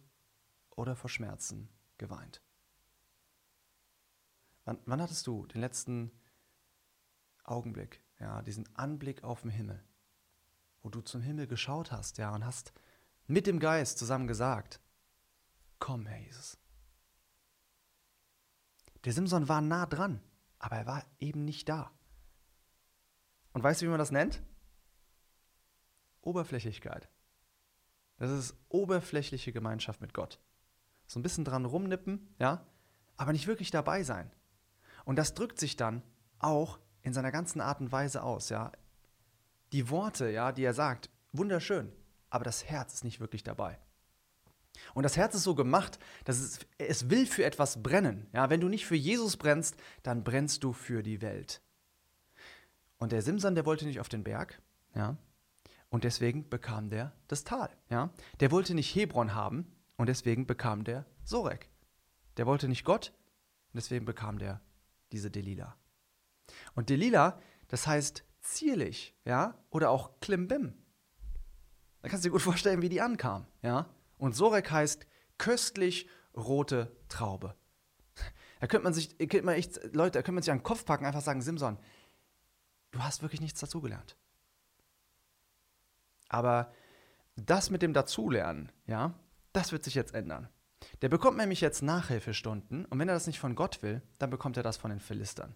oder 0.70 0.96
vor 0.96 1.10
Schmerzen 1.10 1.68
geweint? 1.98 2.40
Wann, 4.64 4.78
wann 4.86 5.02
hattest 5.02 5.26
du 5.26 5.46
den 5.46 5.60
letzten 5.60 6.10
Augenblick, 7.50 8.02
ja, 8.18 8.42
diesen 8.42 8.68
Anblick 8.76 9.24
auf 9.24 9.42
den 9.42 9.50
Himmel, 9.50 9.82
wo 10.82 10.88
du 10.88 11.00
zum 11.00 11.22
Himmel 11.22 11.46
geschaut 11.46 11.92
hast, 11.92 12.18
ja, 12.18 12.34
und 12.34 12.44
hast 12.44 12.72
mit 13.26 13.46
dem 13.46 13.60
Geist 13.60 13.98
zusammen 13.98 14.26
gesagt, 14.26 14.80
komm, 15.78 16.06
Herr 16.06 16.18
Jesus. 16.18 16.58
Der 19.04 19.12
Simson 19.12 19.48
war 19.48 19.60
nah 19.60 19.86
dran, 19.86 20.20
aber 20.58 20.76
er 20.76 20.86
war 20.86 21.04
eben 21.18 21.44
nicht 21.44 21.68
da. 21.68 21.90
Und 23.52 23.62
weißt 23.62 23.80
du, 23.80 23.86
wie 23.86 23.90
man 23.90 23.98
das 23.98 24.10
nennt? 24.10 24.42
Oberflächlichkeit. 26.20 27.08
Das 28.18 28.30
ist 28.30 28.54
oberflächliche 28.68 29.52
Gemeinschaft 29.52 30.02
mit 30.02 30.12
Gott. 30.12 30.38
So 31.06 31.18
ein 31.18 31.22
bisschen 31.22 31.44
dran 31.44 31.64
rumnippen, 31.64 32.34
ja, 32.38 32.66
aber 33.16 33.32
nicht 33.32 33.46
wirklich 33.46 33.70
dabei 33.70 34.02
sein. 34.02 34.30
Und 35.04 35.16
das 35.16 35.34
drückt 35.34 35.58
sich 35.58 35.76
dann 35.76 36.02
auch 36.38 36.78
in 37.02 37.12
seiner 37.12 37.32
ganzen 37.32 37.60
Art 37.60 37.80
und 37.80 37.92
Weise 37.92 38.22
aus, 38.22 38.48
ja. 38.48 38.72
Die 39.72 39.88
Worte, 39.90 40.30
ja, 40.30 40.52
die 40.52 40.64
er 40.64 40.74
sagt, 40.74 41.10
wunderschön 41.32 41.92
aber 42.30 42.44
das 42.44 42.64
Herz 42.64 42.94
ist 42.94 43.04
nicht 43.04 43.20
wirklich 43.20 43.42
dabei. 43.42 43.78
Und 44.94 45.02
das 45.02 45.16
Herz 45.16 45.34
ist 45.34 45.42
so 45.42 45.54
gemacht, 45.54 45.98
dass 46.24 46.38
es, 46.38 46.60
es 46.78 47.10
will 47.10 47.26
für 47.26 47.44
etwas 47.44 47.82
brennen. 47.82 48.28
Ja, 48.32 48.48
wenn 48.48 48.60
du 48.60 48.68
nicht 48.68 48.86
für 48.86 48.96
Jesus 48.96 49.36
brennst, 49.36 49.76
dann 50.04 50.24
brennst 50.24 50.64
du 50.64 50.72
für 50.72 51.02
die 51.02 51.20
Welt. 51.20 51.60
Und 52.98 53.12
der 53.12 53.22
Simson, 53.22 53.54
der 53.54 53.66
wollte 53.66 53.84
nicht 53.84 54.00
auf 54.00 54.08
den 54.08 54.24
Berg, 54.24 54.62
ja, 54.94 55.16
und 55.88 56.04
deswegen 56.04 56.48
bekam 56.48 56.88
der 56.88 57.12
das 57.26 57.44
Tal, 57.44 57.68
ja. 57.88 58.10
Der 58.38 58.52
wollte 58.52 58.74
nicht 58.74 58.94
Hebron 58.94 59.34
haben 59.34 59.66
und 59.96 60.08
deswegen 60.08 60.46
bekam 60.46 60.84
der 60.84 61.04
Sorek. 61.24 61.68
Der 62.36 62.46
wollte 62.46 62.68
nicht 62.68 62.84
Gott 62.84 63.12
und 63.72 63.78
deswegen 63.78 64.04
bekam 64.04 64.38
der 64.38 64.60
diese 65.10 65.30
Delila. 65.30 65.76
Und 66.74 66.88
Delila, 66.88 67.40
das 67.68 67.86
heißt 67.86 68.24
zierlich, 68.40 69.14
ja, 69.24 69.58
oder 69.70 69.90
auch 69.90 70.20
Klimbim. 70.20 70.74
Da 72.02 72.08
kannst 72.08 72.24
du 72.24 72.28
dir 72.28 72.32
gut 72.32 72.42
vorstellen, 72.42 72.82
wie 72.82 72.88
die 72.88 73.00
ankam. 73.00 73.46
Ja? 73.62 73.88
Und 74.18 74.34
Sorek 74.34 74.70
heißt 74.70 75.06
köstlich 75.38 76.08
rote 76.34 76.96
Traube. 77.08 77.54
Da 78.60 78.66
könnte 78.66 78.84
man 78.84 78.94
sich, 78.94 79.16
könnte 79.18 79.42
man 79.42 79.54
echt, 79.54 79.80
Leute, 79.94 80.18
da 80.18 80.22
könnte 80.22 80.32
man 80.32 80.42
sich 80.42 80.52
an 80.52 80.58
den 80.58 80.64
Kopf 80.64 80.84
packen, 80.84 81.06
einfach 81.06 81.22
sagen, 81.22 81.40
Simson, 81.40 81.78
du 82.90 83.02
hast 83.02 83.22
wirklich 83.22 83.40
nichts 83.40 83.60
dazugelernt. 83.60 84.16
Aber 86.28 86.72
das 87.36 87.70
mit 87.70 87.82
dem 87.82 87.92
Dazulernen, 87.92 88.70
ja, 88.86 89.14
das 89.52 89.72
wird 89.72 89.84
sich 89.84 89.94
jetzt 89.94 90.14
ändern. 90.14 90.48
Der 91.02 91.08
bekommt 91.08 91.38
nämlich 91.38 91.60
jetzt 91.60 91.82
Nachhilfestunden 91.82 92.84
und 92.84 92.98
wenn 92.98 93.08
er 93.08 93.14
das 93.14 93.26
nicht 93.26 93.40
von 93.40 93.54
Gott 93.54 93.82
will, 93.82 94.02
dann 94.18 94.30
bekommt 94.30 94.56
er 94.56 94.62
das 94.62 94.76
von 94.76 94.90
den 94.90 95.00
Philistern. 95.00 95.54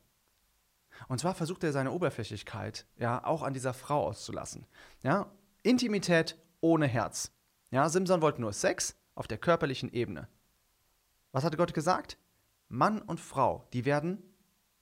Und 1.09 1.19
zwar 1.19 1.35
versucht 1.35 1.65
er 1.65 1.73
seine 1.73 1.93
Oberflächlichkeit 1.93 2.87
ja 2.97 3.25
auch 3.25 3.43
an 3.43 3.55
dieser 3.55 3.75
Frau 3.75 4.07
auszulassen. 4.07 4.67
Ja, 5.03 5.31
Intimität 5.63 6.39
ohne 6.61 6.87
Herz. 6.87 7.33
Ja, 7.71 7.89
Simson 7.89 8.23
wollte 8.23 8.41
nur 8.41 8.53
Sex 8.53 8.97
auf 9.15 9.27
der 9.27 9.39
körperlichen 9.39 9.93
Ebene. 9.93 10.29
Was 11.33 11.45
hatte 11.45 11.57
Gott 11.57 11.75
gesagt? 11.75 12.19
Mann 12.69 13.03
und 13.03 13.21
Frau, 13.21 13.67
die 13.73 13.85
werden 13.85 14.23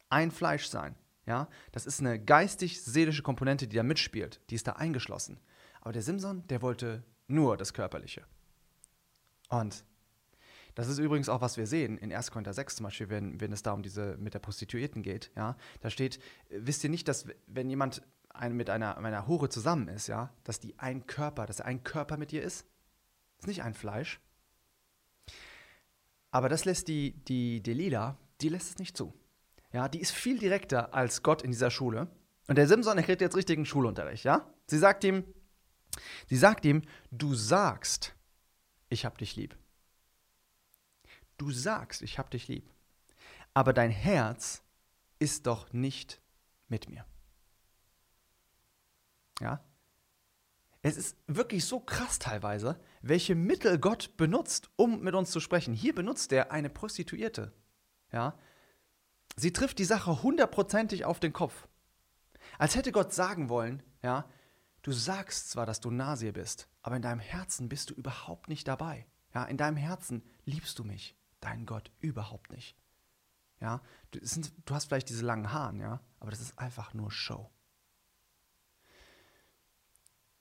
ein 0.08 0.30
Fleisch 0.30 0.66
sein. 0.66 0.94
Ja, 1.26 1.48
das 1.70 1.86
ist 1.86 2.00
eine 2.00 2.18
geistig-seelische 2.22 3.22
Komponente, 3.22 3.68
die 3.68 3.76
da 3.76 3.82
mitspielt. 3.82 4.40
Die 4.50 4.56
ist 4.56 4.66
da 4.66 4.72
eingeschlossen. 4.72 5.38
Aber 5.80 5.92
der 5.92 6.02
Simson, 6.02 6.46
der 6.48 6.62
wollte 6.62 7.04
nur 7.28 7.56
das 7.56 7.72
Körperliche. 7.72 8.24
Und 9.48 9.84
das 10.74 10.88
ist 10.88 10.98
übrigens 10.98 11.28
auch, 11.28 11.40
was 11.40 11.56
wir 11.56 11.66
sehen 11.66 11.98
in 11.98 12.12
1. 12.12 12.30
Korinther 12.30 12.54
6 12.54 12.76
zum 12.76 12.84
Beispiel, 12.84 13.10
wenn, 13.10 13.40
wenn 13.40 13.52
es 13.52 13.62
da 13.62 13.72
um 13.72 13.82
diese 13.82 14.16
mit 14.18 14.34
der 14.34 14.38
Prostituierten 14.38 15.02
geht. 15.02 15.30
Ja, 15.36 15.56
da 15.80 15.90
steht, 15.90 16.18
wisst 16.50 16.82
ihr 16.84 16.90
nicht, 16.90 17.08
dass 17.08 17.26
wenn 17.46 17.68
jemand 17.68 18.02
ein, 18.30 18.56
mit 18.56 18.70
einer, 18.70 18.96
einer 18.96 19.26
Hure 19.26 19.48
zusammen 19.48 19.88
ist, 19.88 20.06
ja, 20.06 20.32
dass 20.44 20.60
die 20.60 20.78
ein 20.78 21.06
Körper, 21.06 21.46
dass 21.46 21.60
er 21.60 21.66
ein 21.66 21.84
Körper 21.84 22.16
mit 22.16 22.32
ihr 22.32 22.42
ist? 22.42 22.66
Ist 23.38 23.46
nicht 23.46 23.62
ein 23.62 23.74
Fleisch. 23.74 24.20
Aber 26.30 26.48
das 26.48 26.64
lässt 26.64 26.88
die, 26.88 27.12
die 27.24 27.62
Delila, 27.62 28.16
die 28.40 28.48
lässt 28.48 28.70
es 28.70 28.78
nicht 28.78 28.96
zu. 28.96 29.12
Ja, 29.72 29.88
die 29.88 30.00
ist 30.00 30.12
viel 30.12 30.38
direkter 30.38 30.94
als 30.94 31.22
Gott 31.22 31.42
in 31.42 31.50
dieser 31.50 31.70
Schule. 31.70 32.08
Und 32.48 32.56
der 32.56 32.66
Simson, 32.66 32.96
der 32.96 33.04
kriegt 33.04 33.20
jetzt 33.20 33.36
richtigen 33.36 33.66
Schulunterricht, 33.66 34.24
ja? 34.24 34.50
Sie 34.66 34.78
sagt 34.78 35.04
ihm, 35.04 35.24
sie 36.28 36.36
sagt 36.36 36.64
ihm, 36.64 36.82
du 37.10 37.34
sagst, 37.34 38.14
ich 38.88 39.04
hab 39.04 39.18
dich 39.18 39.36
lieb. 39.36 39.56
Du 41.42 41.50
sagst, 41.50 42.02
ich 42.02 42.20
hab 42.20 42.30
dich 42.30 42.46
lieb. 42.46 42.70
Aber 43.52 43.72
dein 43.72 43.90
Herz 43.90 44.62
ist 45.18 45.48
doch 45.48 45.72
nicht 45.72 46.20
mit 46.68 46.88
mir. 46.88 47.04
Ja? 49.40 49.60
Es 50.82 50.96
ist 50.96 51.16
wirklich 51.26 51.64
so 51.64 51.80
krass 51.80 52.20
teilweise, 52.20 52.80
welche 53.00 53.34
Mittel 53.34 53.80
Gott 53.80 54.16
benutzt, 54.16 54.70
um 54.76 55.00
mit 55.00 55.16
uns 55.16 55.32
zu 55.32 55.40
sprechen. 55.40 55.74
Hier 55.74 55.96
benutzt 55.96 56.30
er 56.30 56.52
eine 56.52 56.70
Prostituierte. 56.70 57.52
Ja? 58.12 58.38
Sie 59.34 59.52
trifft 59.52 59.80
die 59.80 59.84
Sache 59.84 60.22
hundertprozentig 60.22 61.04
auf 61.04 61.18
den 61.18 61.32
Kopf. 61.32 61.66
Als 62.56 62.76
hätte 62.76 62.92
Gott 62.92 63.12
sagen 63.12 63.48
wollen, 63.48 63.82
ja, 64.04 64.30
du 64.82 64.92
sagst 64.92 65.50
zwar, 65.50 65.66
dass 65.66 65.80
du 65.80 65.90
Nasie 65.90 66.30
bist, 66.30 66.68
aber 66.82 66.94
in 66.94 67.02
deinem 67.02 67.18
Herzen 67.18 67.68
bist 67.68 67.90
du 67.90 67.94
überhaupt 67.94 68.48
nicht 68.48 68.68
dabei. 68.68 69.08
Ja, 69.34 69.42
in 69.46 69.56
deinem 69.56 69.76
Herzen 69.76 70.22
liebst 70.44 70.78
du 70.78 70.84
mich, 70.84 71.16
deinen 71.44 71.66
Gott, 71.66 71.90
überhaupt 72.00 72.50
nicht. 72.52 72.76
Ja, 73.60 73.80
du, 74.10 74.18
sind, 74.22 74.52
du 74.64 74.74
hast 74.74 74.86
vielleicht 74.86 75.08
diese 75.08 75.24
langen 75.24 75.52
Haaren, 75.52 75.78
ja, 75.80 76.00
aber 76.18 76.30
das 76.30 76.40
ist 76.40 76.58
einfach 76.58 76.94
nur 76.94 77.10
Show. 77.10 77.50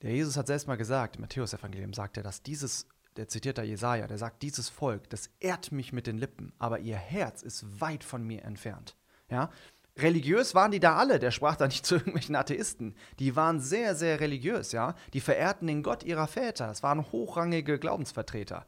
Der 0.02 0.12
Jesus 0.12 0.38
hat 0.38 0.48
selbst 0.48 0.68
mal 0.68 0.78
gesagt, 0.78 1.18
im 1.18 1.22
Matthäus-Evangelium 1.22 1.94
sagt 1.94 2.18
er, 2.18 2.24
dass 2.24 2.42
dieses 2.42 2.88
der 3.18 3.28
zitiert 3.28 3.58
da 3.58 3.64
Jesaja, 3.64 4.08
der 4.08 4.18
sagt, 4.18 4.42
dieses 4.42 4.70
Volk, 4.70 5.10
das 5.10 5.30
ehrt 5.40 5.72
mich 5.72 5.92
mit 5.92 6.08
den 6.08 6.18
Lippen, 6.18 6.54
aber 6.60 6.80
ihr 6.80 6.98
Herz 6.98 7.42
ist 7.42 7.82
weit 7.82 8.04
von 8.04 8.24
mir 8.24 8.44
entfernt. 8.44 8.96
Ja? 9.30 9.50
Religiös 9.98 10.56
waren 10.56 10.72
die 10.72 10.80
da 10.80 10.96
alle, 10.96 11.20
der 11.20 11.32
sprach 11.32 11.58
da 11.58 11.68
nicht 11.68 11.86
zu 11.86 11.96
irgendwelchen 11.96 12.36
Atheisten. 12.36 12.96
Die 13.20 13.36
waren 13.36 13.60
sehr, 13.60 13.96
sehr 13.96 14.20
religiös, 14.20 14.72
ja. 14.72 14.96
Die 15.14 15.20
verehrten 15.20 15.68
den 15.68 15.84
Gott 15.84 16.04
ihrer 16.04 16.28
Väter. 16.28 16.68
Das 16.68 16.84
waren 16.84 17.12
hochrangige 17.12 17.78
Glaubensvertreter. 17.78 18.66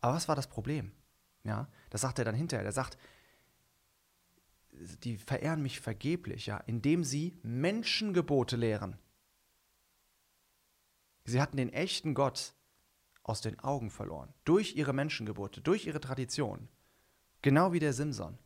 Aber 0.00 0.14
was 0.14 0.28
war 0.28 0.36
das 0.36 0.48
Problem? 0.48 0.92
Ja, 1.44 1.68
das 1.90 2.02
sagt 2.02 2.18
er 2.18 2.24
dann 2.24 2.34
hinterher. 2.34 2.62
Der 2.62 2.72
sagt, 2.72 2.96
die 5.04 5.16
verehren 5.16 5.62
mich 5.62 5.80
vergeblich, 5.80 6.46
ja, 6.46 6.58
indem 6.58 7.04
sie 7.04 7.38
Menschengebote 7.42 8.56
lehren. 8.56 8.96
Sie 11.24 11.40
hatten 11.40 11.56
den 11.56 11.72
echten 11.72 12.14
Gott 12.14 12.54
aus 13.22 13.40
den 13.40 13.58
Augen 13.60 13.90
verloren. 13.90 14.32
Durch 14.44 14.74
ihre 14.74 14.92
Menschengebote, 14.92 15.60
durch 15.60 15.86
ihre 15.86 16.00
Tradition. 16.00 16.68
Genau 17.42 17.72
wie 17.72 17.78
der 17.78 17.92
Simson. 17.92 18.38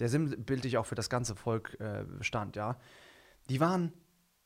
Der 0.00 0.08
Sim 0.08 0.44
bildlich 0.44 0.76
auch 0.76 0.86
für 0.86 0.94
das 0.94 1.08
ganze 1.08 1.36
Volk 1.36 1.78
äh, 1.80 2.04
stand, 2.22 2.56
ja. 2.56 2.78
Die 3.48 3.60
waren 3.60 3.92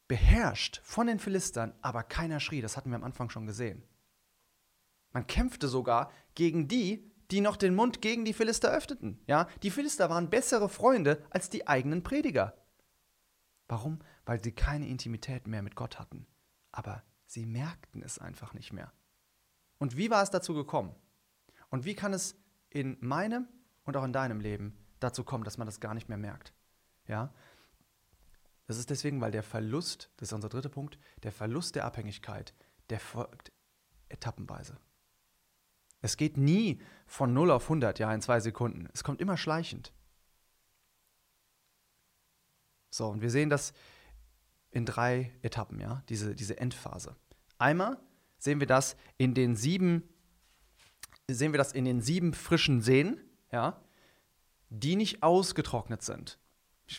beherrscht 0.08 0.80
von 0.84 1.06
den 1.06 1.18
Philistern, 1.18 1.74
aber 1.82 2.02
keiner 2.02 2.40
schrie. 2.40 2.60
Das 2.60 2.76
hatten 2.76 2.90
wir 2.90 2.96
am 2.96 3.04
Anfang 3.04 3.30
schon 3.30 3.46
gesehen. 3.46 3.82
Man 5.12 5.26
kämpfte 5.26 5.68
sogar 5.68 6.12
gegen 6.34 6.68
die, 6.68 7.09
die 7.30 7.40
noch 7.40 7.56
den 7.56 7.74
Mund 7.74 8.02
gegen 8.02 8.24
die 8.24 8.32
Philister 8.32 8.70
öffneten. 8.70 9.20
Ja, 9.26 9.48
die 9.62 9.70
Philister 9.70 10.10
waren 10.10 10.30
bessere 10.30 10.68
Freunde 10.68 11.22
als 11.30 11.50
die 11.50 11.66
eigenen 11.66 12.02
Prediger. 12.02 12.54
Warum? 13.68 14.00
Weil 14.24 14.42
sie 14.42 14.52
keine 14.52 14.88
Intimität 14.88 15.46
mehr 15.46 15.62
mit 15.62 15.76
Gott 15.76 15.98
hatten. 15.98 16.26
Aber 16.72 17.04
Sie 17.30 17.46
merkten 17.46 18.02
es 18.02 18.18
einfach 18.18 18.54
nicht 18.54 18.72
mehr. 18.72 18.92
Und 19.78 19.96
wie 19.96 20.10
war 20.10 20.20
es 20.20 20.30
dazu 20.30 20.52
gekommen? 20.52 20.96
Und 21.68 21.84
wie 21.84 21.94
kann 21.94 22.12
es 22.12 22.34
in 22.70 22.96
meinem 23.00 23.46
und 23.84 23.96
auch 23.96 24.02
in 24.02 24.12
deinem 24.12 24.40
Leben 24.40 24.76
dazu 24.98 25.22
kommen, 25.22 25.44
dass 25.44 25.56
man 25.56 25.66
das 25.66 25.78
gar 25.78 25.94
nicht 25.94 26.08
mehr 26.08 26.18
merkt? 26.18 26.52
Ja? 27.06 27.32
Das 28.66 28.78
ist 28.78 28.90
deswegen, 28.90 29.20
weil 29.20 29.30
der 29.30 29.44
Verlust, 29.44 30.10
das 30.16 30.30
ist 30.30 30.32
unser 30.32 30.48
dritter 30.48 30.70
Punkt, 30.70 30.98
der 31.22 31.30
Verlust 31.30 31.76
der 31.76 31.84
Abhängigkeit, 31.84 32.52
der 32.88 32.98
folgt 32.98 33.52
etappenweise. 34.08 34.80
Es 36.02 36.16
geht 36.16 36.36
nie 36.36 36.80
von 37.06 37.32
0 37.34 37.50
auf 37.50 37.64
100, 37.64 37.98
ja, 37.98 38.12
in 38.12 38.22
zwei 38.22 38.40
Sekunden. 38.40 38.88
Es 38.92 39.04
kommt 39.04 39.20
immer 39.20 39.36
schleichend. 39.36 39.92
So, 42.90 43.08
und 43.08 43.22
wir 43.22 43.30
sehen 43.30 43.50
das 43.50 43.72
in 44.70 44.86
drei 44.86 45.32
Etappen, 45.42 45.80
ja, 45.80 46.02
diese, 46.08 46.34
diese 46.34 46.58
Endphase. 46.58 47.16
Einmal 47.58 47.98
sehen 48.38 48.60
wir 48.60 48.66
das 48.66 48.96
in 49.18 49.34
den 49.34 49.56
sieben, 49.56 50.08
sehen 51.28 51.52
wir 51.52 51.58
das 51.58 51.72
in 51.72 51.84
den 51.84 52.00
sieben 52.00 52.32
frischen 52.34 52.80
Seen, 52.80 53.20
ja, 53.52 53.80
die 54.68 54.96
nicht 54.96 55.22
ausgetrocknet 55.22 56.02
sind. 56.02 56.38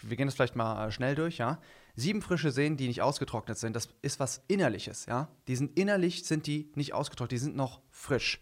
Wir 0.04 0.16
gehen 0.16 0.28
das 0.28 0.36
vielleicht 0.36 0.56
mal 0.56 0.88
äh, 0.88 0.92
schnell 0.92 1.16
durch, 1.16 1.38
ja. 1.38 1.62
Sieben 1.96 2.22
frische 2.22 2.52
Seen, 2.52 2.78
die 2.78 2.88
nicht 2.88 3.02
ausgetrocknet 3.02 3.58
sind, 3.58 3.76
das 3.76 3.90
ist 4.02 4.20
was 4.20 4.44
Innerliches, 4.48 5.06
ja. 5.06 5.30
Die 5.48 5.56
sind 5.56 5.78
innerlich, 5.78 6.24
sind 6.24 6.48
die 6.48 6.72
nicht 6.76 6.94
ausgetrocknet, 6.94 7.34
die 7.34 7.44
sind 7.44 7.56
noch 7.56 7.82
frisch. 7.90 8.40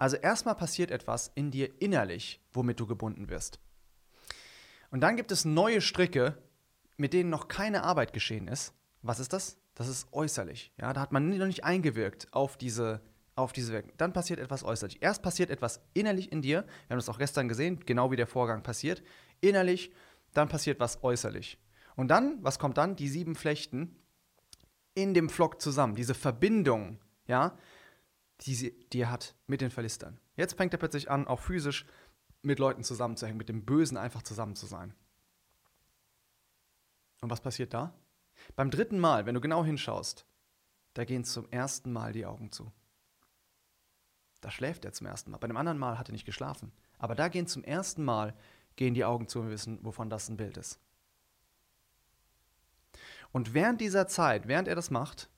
Also 0.00 0.16
erstmal 0.16 0.54
passiert 0.54 0.90
etwas 0.90 1.30
in 1.34 1.50
dir 1.50 1.70
innerlich, 1.78 2.40
womit 2.54 2.80
du 2.80 2.86
gebunden 2.86 3.28
wirst. 3.28 3.60
Und 4.90 5.02
dann 5.02 5.14
gibt 5.14 5.30
es 5.30 5.44
neue 5.44 5.82
Stricke, 5.82 6.38
mit 6.96 7.12
denen 7.12 7.28
noch 7.28 7.48
keine 7.48 7.84
Arbeit 7.84 8.14
geschehen 8.14 8.48
ist, 8.48 8.72
was 9.02 9.20
ist 9.20 9.34
das? 9.34 9.58
Das 9.74 9.88
ist 9.88 10.08
äußerlich. 10.12 10.72
Ja, 10.80 10.94
da 10.94 11.02
hat 11.02 11.12
man 11.12 11.28
noch 11.28 11.46
nicht 11.46 11.64
eingewirkt 11.64 12.28
auf 12.32 12.56
diese, 12.56 13.02
auf 13.36 13.52
diese 13.52 13.74
Wirkung. 13.74 13.92
Dann 13.98 14.14
passiert 14.14 14.40
etwas 14.40 14.64
äußerlich. 14.64 15.02
Erst 15.02 15.22
passiert 15.22 15.50
etwas 15.50 15.82
innerlich 15.92 16.32
in 16.32 16.40
dir. 16.40 16.62
Wir 16.62 16.94
haben 16.94 16.98
das 16.98 17.08
auch 17.10 17.18
gestern 17.18 17.48
gesehen, 17.48 17.80
genau 17.84 18.10
wie 18.10 18.16
der 18.16 18.26
Vorgang 18.26 18.62
passiert. 18.62 19.02
Innerlich, 19.42 19.92
dann 20.32 20.48
passiert 20.48 20.80
was 20.80 21.04
äußerlich. 21.04 21.58
Und 21.94 22.08
dann, 22.08 22.38
was 22.42 22.58
kommt 22.58 22.78
dann? 22.78 22.96
Die 22.96 23.08
sieben 23.08 23.34
Flechten 23.34 23.96
in 24.94 25.12
dem 25.12 25.28
Flock 25.28 25.60
zusammen. 25.60 25.94
Diese 25.94 26.14
Verbindung, 26.14 26.98
ja, 27.26 27.58
die, 28.42 28.54
sie, 28.54 28.72
die 28.92 29.00
er 29.00 29.10
hat 29.10 29.34
mit 29.46 29.60
den 29.60 29.70
Verlistern. 29.70 30.18
Jetzt 30.36 30.56
fängt 30.56 30.72
er 30.72 30.78
plötzlich 30.78 31.10
an, 31.10 31.26
auch 31.26 31.40
physisch 31.40 31.86
mit 32.42 32.58
Leuten 32.58 32.82
zusammenzuhängen, 32.82 33.38
mit 33.38 33.48
dem 33.48 33.64
Bösen 33.64 33.96
einfach 33.96 34.22
zusammen 34.22 34.56
zu 34.56 34.66
sein. 34.66 34.94
Und 37.20 37.30
was 37.30 37.40
passiert 37.40 37.74
da? 37.74 37.92
Beim 38.56 38.70
dritten 38.70 38.98
Mal, 38.98 39.26
wenn 39.26 39.34
du 39.34 39.40
genau 39.40 39.64
hinschaust, 39.64 40.24
da 40.94 41.04
gehen 41.04 41.24
zum 41.24 41.48
ersten 41.50 41.92
Mal 41.92 42.12
die 42.12 42.24
Augen 42.24 42.50
zu. 42.50 42.72
Da 44.40 44.50
schläft 44.50 44.86
er 44.86 44.92
zum 44.92 45.06
ersten 45.06 45.30
Mal. 45.30 45.38
Bei 45.38 45.46
dem 45.46 45.56
anderen 45.58 45.78
Mal 45.78 45.98
hat 45.98 46.08
er 46.08 46.12
nicht 46.12 46.24
geschlafen. 46.24 46.72
Aber 46.98 47.14
da 47.14 47.28
gehen 47.28 47.46
zum 47.46 47.62
ersten 47.62 48.04
Mal 48.04 48.34
gehen 48.76 48.94
die 48.94 49.04
Augen 49.04 49.28
zu 49.28 49.40
und 49.40 49.46
wir 49.46 49.52
wissen, 49.52 49.78
wovon 49.84 50.08
das 50.08 50.28
ein 50.30 50.38
Bild 50.38 50.56
ist. 50.56 50.80
Und 53.32 53.54
während 53.54 53.80
dieser 53.80 54.08
Zeit, 54.08 54.48
während 54.48 54.66
er 54.66 54.74
das 54.74 54.90
macht, 54.90 55.28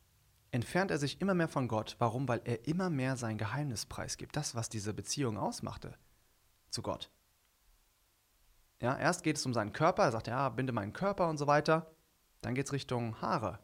entfernt 0.52 0.90
er 0.92 0.98
sich 0.98 1.20
immer 1.20 1.34
mehr 1.34 1.48
von 1.48 1.66
Gott. 1.66 1.96
Warum? 1.98 2.28
Weil 2.28 2.42
er 2.44 2.68
immer 2.68 2.90
mehr 2.90 3.16
sein 3.16 3.38
Geheimnis 3.38 3.86
preisgibt. 3.86 4.36
Das, 4.36 4.54
was 4.54 4.68
diese 4.68 4.94
Beziehung 4.94 5.36
ausmachte 5.36 5.94
zu 6.70 6.82
Gott. 6.82 7.10
Ja, 8.80 8.96
erst 8.96 9.22
geht 9.22 9.36
es 9.36 9.46
um 9.46 9.54
seinen 9.54 9.72
Körper, 9.72 10.04
er 10.04 10.12
sagt, 10.12 10.26
ja, 10.26 10.48
binde 10.48 10.72
meinen 10.72 10.92
Körper 10.92 11.28
und 11.28 11.38
so 11.38 11.46
weiter. 11.46 11.94
Dann 12.40 12.54
geht 12.54 12.66
es 12.66 12.72
Richtung 12.72 13.20
Haare. 13.20 13.58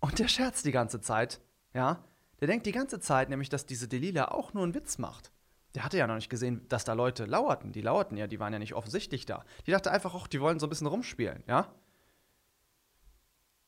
Und 0.00 0.18
der 0.18 0.28
scherzt 0.28 0.64
die 0.64 0.72
ganze 0.72 1.00
Zeit, 1.00 1.40
ja. 1.74 2.04
Der 2.40 2.48
denkt 2.48 2.64
die 2.64 2.72
ganze 2.72 3.00
Zeit 3.00 3.28
nämlich, 3.28 3.50
dass 3.50 3.66
diese 3.66 3.86
Delila 3.86 4.28
auch 4.28 4.54
nur 4.54 4.62
einen 4.62 4.74
Witz 4.74 4.96
macht. 4.96 5.30
Der 5.74 5.84
hatte 5.84 5.98
ja 5.98 6.06
noch 6.06 6.14
nicht 6.14 6.30
gesehen, 6.30 6.66
dass 6.68 6.84
da 6.84 6.94
Leute 6.94 7.26
lauerten. 7.26 7.72
Die 7.72 7.82
lauerten 7.82 8.16
ja, 8.16 8.26
die 8.26 8.40
waren 8.40 8.52
ja 8.52 8.58
nicht 8.58 8.74
offensichtlich 8.74 9.26
da. 9.26 9.44
Die 9.66 9.70
dachte 9.70 9.90
einfach, 9.90 10.14
ach, 10.14 10.26
die 10.26 10.40
wollen 10.40 10.58
so 10.58 10.66
ein 10.66 10.70
bisschen 10.70 10.86
rumspielen, 10.86 11.44
ja. 11.46 11.72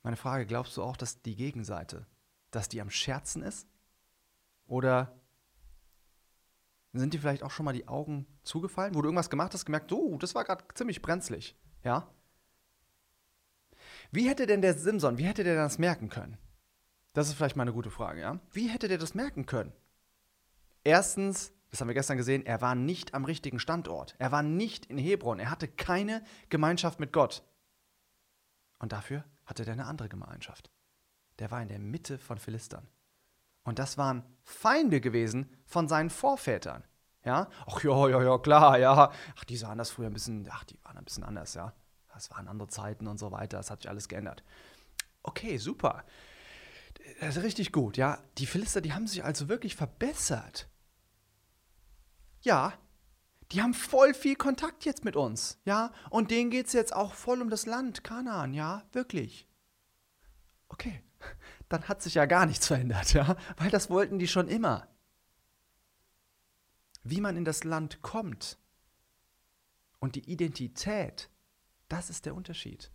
Meine 0.03 0.17
Frage, 0.17 0.47
glaubst 0.47 0.77
du 0.77 0.83
auch, 0.83 0.97
dass 0.97 1.23
die 1.23 1.37
Gegenseite, 1.37 2.07
dass 2.51 2.69
die 2.69 2.81
am 2.81 2.91
Scherzen 2.91 3.43
ist? 3.43 3.69
Oder 4.67 5.15
sind 6.93 7.15
dir 7.15 7.21
vielleicht 7.21 7.43
auch 7.43 7.51
schon 7.51 7.65
mal 7.65 7.73
die 7.73 7.88
Augen 7.88 8.27
zugefallen, 8.43 8.95
wo 8.95 9.01
du 9.01 9.09
irgendwas 9.09 9.31
gemacht 9.31 9.55
hast, 9.55 9.65
gemerkt, 9.65 9.93
oh, 9.93 10.19
das 10.19 10.35
war 10.35 10.45
gerade 10.45 10.65
ziemlich 10.75 11.03
brenzlig, 11.03 11.57
ja? 11.85 12.09
Wie 14.11 14.29
hätte 14.29 14.47
denn 14.47 14.61
der 14.61 14.75
Simson, 14.75 15.19
wie 15.19 15.25
hätte 15.25 15.45
der 15.45 15.57
das 15.57 15.79
merken 15.79 16.11
können? 16.11 16.37
Das 17.15 17.29
ist 17.29 17.35
vielleicht 17.35 17.57
mal 17.57 17.62
eine 17.62 17.73
gute 17.73 17.91
Frage, 17.91 18.21
ja? 18.21 18.38
Wie 18.53 18.69
hätte 18.69 18.88
der 18.88 18.99
das 18.99 19.15
merken 19.15 19.47
können? 19.47 19.73
Erstens, 20.85 21.53
das 21.71 21.81
haben 21.81 21.88
wir 21.88 21.95
gestern 21.95 22.17
gesehen, 22.17 22.45
er 22.45 22.61
war 22.61 22.75
nicht 22.75 23.15
am 23.15 23.25
richtigen 23.25 23.59
Standort. 23.59 24.15
Er 24.19 24.33
war 24.33 24.43
nicht 24.43 24.87
in 24.87 24.99
Hebron. 24.99 25.38
Er 25.38 25.51
hatte 25.51 25.69
keine 25.69 26.23
Gemeinschaft 26.49 27.01
mit 27.01 27.12
Gott. 27.12 27.43
Und 28.79 28.93
dafür 28.93 29.25
hatte 29.53 29.67
er 29.67 29.75
eine 29.75 29.87
andere 29.87 30.09
Gemeinschaft. 30.09 30.71
Der 31.38 31.51
war 31.51 31.61
in 31.61 31.69
der 31.69 31.79
Mitte 31.79 32.17
von 32.19 32.38
Philistern. 32.38 32.88
Und 33.65 33.79
das 33.79 33.99
waren 33.99 34.25
Feinde 34.43 35.01
gewesen 35.01 35.49
von 35.67 35.88
seinen 35.88 36.09
Vorvätern. 36.09 36.85
Ja? 37.25 37.49
Ach 37.67 37.83
ja, 37.85 38.09
ja, 38.09 38.23
ja, 38.23 38.38
klar, 38.38 38.79
ja. 38.79 39.12
Ach, 39.37 39.45
die 39.45 39.57
sahen 39.57 39.79
das 39.79 39.91
früher 39.91 40.07
ein 40.07 40.15
bisschen, 40.15 40.49
ach, 40.51 40.65
die 40.65 40.83
waren 40.83 40.97
ein 40.97 41.05
bisschen 41.05 41.23
anders, 41.23 41.55
ja. 41.55 41.73
Das 42.15 42.31
waren 42.31 42.49
andere 42.49 42.69
Zeiten 42.69 43.07
und 43.07 43.19
so 43.19 43.31
weiter. 43.31 43.59
Das 43.59 43.71
hat 43.71 43.83
sich 43.83 43.91
alles 43.91 44.09
geändert. 44.09 44.43
Okay, 45.23 45.59
super. 45.59 46.05
Das 47.21 47.37
ist 47.37 47.43
richtig 47.43 47.73
gut, 47.73 47.97
ja. 47.97 48.19
Die 48.38 48.47
Philister, 48.47 48.81
die 48.81 48.93
haben 48.93 49.07
sich 49.07 49.23
also 49.23 49.49
wirklich 49.49 49.77
verbessert. 49.77 50.69
Ja, 52.41 52.73
die 53.53 53.62
haben 53.62 53.75
voll 53.75 54.15
viel 54.15 54.35
Kontakt 54.35 54.85
jetzt 54.85 55.05
mit 55.05 55.15
uns, 55.15 55.59
ja, 55.65 55.93
und 56.11 56.31
denen 56.31 56.51
geht 56.51 56.67
es 56.67 56.73
jetzt 56.73 56.95
auch 56.95 57.12
voll 57.15 57.43
um 57.43 57.51
das 57.51 57.67
Land, 57.67 58.03
Kanaan, 58.03 58.55
ja, 58.55 58.83
wirklich. 58.93 59.47
Okay, 60.69 61.03
dann 61.69 61.87
hat 61.88 62.03
sich 62.03 62.15
ja 62.15 62.25
gar 62.27 62.47
nichts 62.47 62.67
verändert, 62.67 63.12
ja, 63.12 63.37
weil 63.59 63.71
das 63.71 63.91
wollten 63.91 64.19
die 64.19 64.29
schon 64.29 64.49
immer. 64.49 64.88
Wie 67.05 67.21
man 67.21 67.37
in 67.37 67.45
das 67.45 67.65
Land 67.65 68.01
kommt 68.01 68.59
und 69.99 70.15
die 70.15 70.31
Identität, 70.31 71.31
das 71.88 72.11
ist 72.11 72.27
der 72.27 72.35
Unterschied. 72.35 72.91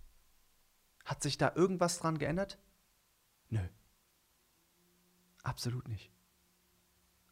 Hat 1.06 1.22
sich 1.22 1.38
da 1.38 1.54
irgendwas 1.56 2.00
dran 2.00 2.17
geändert? 2.17 2.58
Nö. 3.50 3.65
Absolut 5.43 5.88
nicht. 5.88 6.12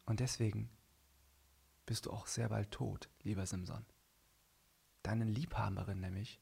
Und 0.04 0.20
deswegen 0.20 0.70
bist 1.86 2.06
du 2.06 2.10
auch 2.10 2.26
sehr 2.26 2.48
bald 2.48 2.70
tot, 2.70 3.08
lieber 3.22 3.46
Simson. 3.46 3.86
Deine 5.02 5.24
Liebhaberin 5.24 6.00
nämlich, 6.00 6.40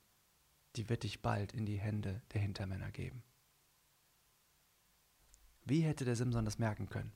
die 0.76 0.88
wird 0.88 1.02
dich 1.02 1.22
bald 1.22 1.52
in 1.52 1.66
die 1.66 1.78
Hände 1.78 2.22
der 2.32 2.40
Hintermänner 2.40 2.90
geben. 2.90 3.22
Wie 5.64 5.82
hätte 5.82 6.04
der 6.04 6.16
Simson 6.16 6.44
das 6.44 6.58
merken 6.58 6.88
können? 6.88 7.12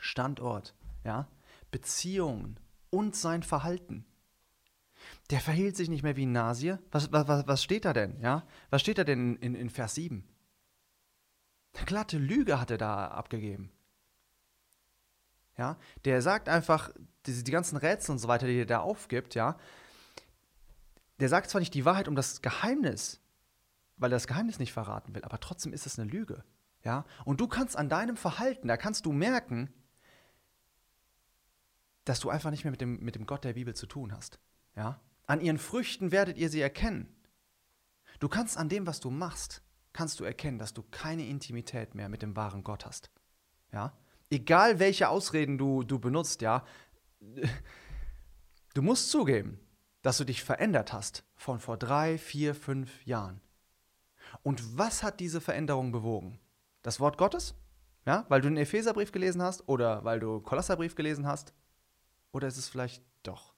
Standort, 0.00 0.74
ja, 1.04 1.28
Beziehungen 1.70 2.60
und 2.90 3.16
sein 3.16 3.42
Verhalten. 3.42 4.04
Der 5.30 5.40
verhielt 5.40 5.76
sich 5.76 5.88
nicht 5.88 6.02
mehr 6.02 6.16
wie 6.16 6.26
ein 6.26 6.32
Nasier. 6.32 6.82
Was, 6.90 7.12
was, 7.12 7.46
was 7.46 7.62
steht 7.62 7.84
da 7.84 7.92
denn, 7.92 8.20
ja? 8.20 8.46
Was 8.70 8.80
steht 8.80 8.98
da 8.98 9.04
denn 9.04 9.36
in, 9.36 9.54
in 9.54 9.70
Vers 9.70 9.94
7? 9.94 10.26
Eine 11.74 11.84
glatte 11.86 12.18
Lüge 12.18 12.60
hat 12.60 12.70
er 12.70 12.78
da 12.78 13.08
abgegeben. 13.08 13.70
Ja, 15.56 15.76
der 16.04 16.20
sagt 16.20 16.48
einfach, 16.48 16.90
die, 17.26 17.44
die 17.44 17.50
ganzen 17.50 17.76
Rätsel 17.76 18.12
und 18.12 18.18
so 18.18 18.28
weiter, 18.28 18.46
die 18.46 18.60
er 18.60 18.66
da 18.66 18.80
aufgibt, 18.80 19.34
ja, 19.34 19.56
der 21.20 21.28
sagt 21.28 21.50
zwar 21.50 21.60
nicht 21.60 21.74
die 21.74 21.84
Wahrheit 21.84 22.08
um 22.08 22.16
das 22.16 22.42
Geheimnis, 22.42 23.20
weil 23.96 24.10
er 24.10 24.16
das 24.16 24.26
Geheimnis 24.26 24.58
nicht 24.58 24.72
verraten 24.72 25.14
will, 25.14 25.24
aber 25.24 25.38
trotzdem 25.38 25.72
ist 25.72 25.86
es 25.86 25.98
eine 25.98 26.10
Lüge. 26.10 26.44
Ja? 26.82 27.04
Und 27.24 27.40
du 27.40 27.48
kannst 27.48 27.76
an 27.76 27.88
deinem 27.88 28.16
Verhalten, 28.16 28.68
da 28.68 28.76
kannst 28.76 29.06
du 29.06 29.12
merken, 29.12 29.72
dass 32.04 32.20
du 32.20 32.30
einfach 32.30 32.50
nicht 32.50 32.64
mehr 32.64 32.70
mit 32.70 32.80
dem, 32.80 33.02
mit 33.02 33.14
dem 33.14 33.26
Gott 33.26 33.44
der 33.44 33.54
Bibel 33.54 33.74
zu 33.74 33.86
tun 33.86 34.12
hast. 34.12 34.38
Ja? 34.76 35.00
An 35.26 35.40
ihren 35.40 35.58
Früchten 35.58 36.12
werdet 36.12 36.36
ihr 36.36 36.50
sie 36.50 36.60
erkennen. 36.60 37.08
Du 38.18 38.28
kannst 38.28 38.58
an 38.58 38.68
dem, 38.68 38.86
was 38.86 39.00
du 39.00 39.10
machst, 39.10 39.62
kannst 39.92 40.20
du 40.20 40.24
erkennen, 40.24 40.58
dass 40.58 40.74
du 40.74 40.82
keine 40.82 41.26
Intimität 41.26 41.94
mehr 41.94 42.08
mit 42.08 42.22
dem 42.22 42.36
wahren 42.36 42.64
Gott 42.64 42.84
hast. 42.84 43.10
Ja? 43.72 43.96
Egal 44.30 44.78
welche 44.78 45.08
Ausreden 45.08 45.58
du, 45.58 45.82
du 45.82 45.98
benutzt, 45.98 46.42
ja, 46.42 46.64
du 48.74 48.82
musst 48.82 49.10
zugeben, 49.10 49.58
dass 50.02 50.18
du 50.18 50.24
dich 50.24 50.44
verändert 50.44 50.92
hast 50.92 51.24
von 51.34 51.58
vor 51.58 51.76
drei, 51.76 52.18
vier, 52.18 52.54
fünf 52.54 53.04
Jahren. 53.06 53.40
Und 54.42 54.78
was 54.78 55.02
hat 55.02 55.20
diese 55.20 55.40
Veränderung 55.40 55.92
bewogen? 55.92 56.38
Das 56.82 57.00
Wort 57.00 57.16
Gottes? 57.16 57.54
Ja, 58.06 58.26
weil 58.28 58.42
du 58.42 58.48
den 58.48 58.58
Epheserbrief 58.58 59.12
gelesen 59.12 59.40
hast 59.40 59.66
oder 59.66 60.04
weil 60.04 60.20
du 60.20 60.40
Kolosserbrief 60.40 60.94
gelesen 60.94 61.26
hast? 61.26 61.54
Oder 62.32 62.48
ist 62.48 62.58
es 62.58 62.68
vielleicht 62.68 63.02
doch 63.22 63.54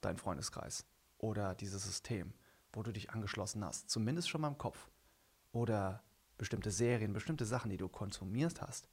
dein 0.00 0.16
Freundeskreis 0.16 0.86
oder 1.18 1.54
dieses 1.54 1.84
System, 1.84 2.32
wo 2.72 2.82
du 2.82 2.92
dich 2.92 3.10
angeschlossen 3.10 3.64
hast, 3.64 3.90
zumindest 3.90 4.30
schon 4.30 4.40
mal 4.40 4.48
im 4.48 4.56
Kopf? 4.56 4.88
Oder 5.52 6.02
bestimmte 6.38 6.70
Serien, 6.70 7.12
bestimmte 7.12 7.44
Sachen, 7.44 7.70
die 7.70 7.76
du 7.76 7.88
konsumierst 7.88 8.62
hast? 8.62 8.88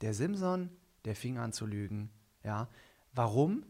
Der 0.00 0.14
Simson, 0.14 0.70
der 1.04 1.16
fing 1.16 1.38
an 1.38 1.52
zu 1.52 1.66
lügen. 1.66 2.10
Ja. 2.44 2.68
Warum? 3.12 3.64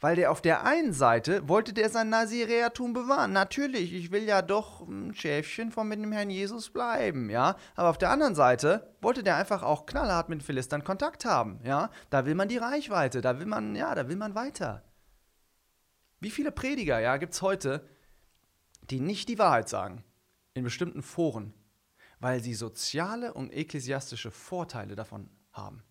Weil 0.00 0.16
der 0.16 0.30
auf 0.30 0.40
der 0.40 0.64
einen 0.64 0.94
Seite 0.94 1.46
wollte 1.46 1.74
der 1.74 1.90
sein 1.90 2.08
Nazireatum 2.08 2.94
bewahren. 2.94 3.32
Natürlich, 3.32 3.92
ich 3.92 4.10
will 4.10 4.24
ja 4.24 4.40
doch 4.40 4.80
ein 4.80 5.14
Schäfchen 5.14 5.70
von 5.70 5.88
mit 5.88 6.00
dem 6.00 6.12
Herrn 6.12 6.30
Jesus 6.30 6.70
bleiben, 6.70 7.28
ja. 7.28 7.56
Aber 7.76 7.90
auf 7.90 7.98
der 7.98 8.10
anderen 8.10 8.34
Seite 8.34 8.94
wollte 9.02 9.22
der 9.22 9.36
einfach 9.36 9.62
auch 9.62 9.84
knallhart 9.84 10.30
mit 10.30 10.42
Philistern 10.42 10.84
Kontakt 10.84 11.26
haben, 11.26 11.60
ja. 11.64 11.90
Da 12.08 12.24
will 12.24 12.34
man 12.34 12.48
die 12.48 12.56
Reichweite, 12.56 13.20
da 13.20 13.38
will 13.38 13.46
man, 13.46 13.76
ja, 13.76 13.94
da 13.94 14.08
will 14.08 14.16
man 14.16 14.34
weiter. 14.34 14.82
Wie 16.18 16.30
viele 16.30 16.50
Prediger, 16.50 16.98
ja, 16.98 17.18
gibt's 17.18 17.42
heute, 17.42 17.86
die 18.88 19.00
nicht 19.00 19.28
die 19.28 19.38
Wahrheit 19.38 19.68
sagen 19.68 20.02
in 20.54 20.64
bestimmten 20.64 21.02
Foren, 21.02 21.52
weil 22.20 22.42
sie 22.42 22.54
soziale 22.54 23.34
und 23.34 23.52
ekklesiastische 23.52 24.30
Vorteile 24.30 24.96
davon 24.96 25.28
haben. 25.52 25.82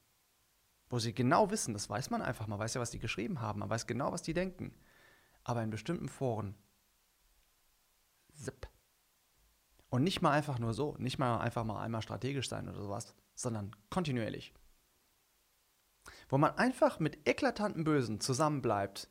Wo 0.89 0.99
sie 0.99 1.13
genau 1.13 1.51
wissen, 1.51 1.73
das 1.73 1.89
weiß 1.89 2.09
man 2.09 2.21
einfach, 2.21 2.47
man 2.47 2.59
weiß 2.59 2.73
ja, 2.73 2.81
was 2.81 2.91
die 2.91 2.99
geschrieben 2.99 3.41
haben, 3.41 3.59
man 3.59 3.69
weiß 3.69 3.87
genau, 3.87 4.11
was 4.11 4.21
die 4.21 4.33
denken. 4.33 4.73
Aber 5.43 5.61
in 5.63 5.69
bestimmten 5.69 6.09
Foren, 6.09 6.55
zip. 8.33 8.67
Und 9.89 10.03
nicht 10.03 10.21
mal 10.21 10.31
einfach 10.31 10.59
nur 10.59 10.73
so, 10.73 10.95
nicht 10.97 11.17
mal 11.17 11.39
einfach 11.39 11.63
mal 11.63 11.81
einmal 11.81 12.01
strategisch 12.01 12.49
sein 12.49 12.67
oder 12.69 12.81
sowas, 12.81 13.15
sondern 13.35 13.75
kontinuierlich. 13.89 14.53
Wo 16.27 16.37
man 16.37 16.55
einfach 16.57 16.99
mit 16.99 17.27
eklatanten 17.27 17.83
Bösen 17.83 18.19
zusammenbleibt, 18.21 19.09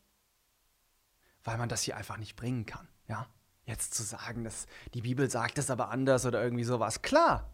weil 1.42 1.58
man 1.58 1.68
das 1.68 1.82
hier 1.82 1.96
einfach 1.96 2.16
nicht 2.16 2.36
bringen 2.36 2.66
kann, 2.66 2.88
ja? 3.08 3.28
Jetzt 3.64 3.92
zu 3.92 4.02
sagen, 4.02 4.44
dass 4.44 4.66
die 4.94 5.02
Bibel 5.02 5.28
sagt 5.28 5.58
es 5.58 5.70
aber 5.70 5.90
anders 5.90 6.24
oder 6.24 6.42
irgendwie 6.42 6.64
sowas. 6.64 7.02
Klar, 7.02 7.52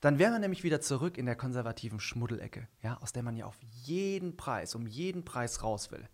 dann 0.00 0.18
wäre 0.18 0.32
man 0.32 0.40
nämlich 0.40 0.62
wieder 0.62 0.80
zurück 0.80 1.18
in 1.18 1.26
der 1.26 1.36
konservativen 1.36 2.00
Schmuddelecke, 2.00 2.68
ja, 2.82 2.98
aus 2.98 3.12
der 3.12 3.22
man 3.22 3.36
ja 3.36 3.46
auf 3.46 3.58
jeden 3.62 4.36
Preis, 4.36 4.74
um 4.74 4.86
jeden 4.86 5.24
Preis 5.24 5.62
raus 5.62 5.90
will. 5.90 6.08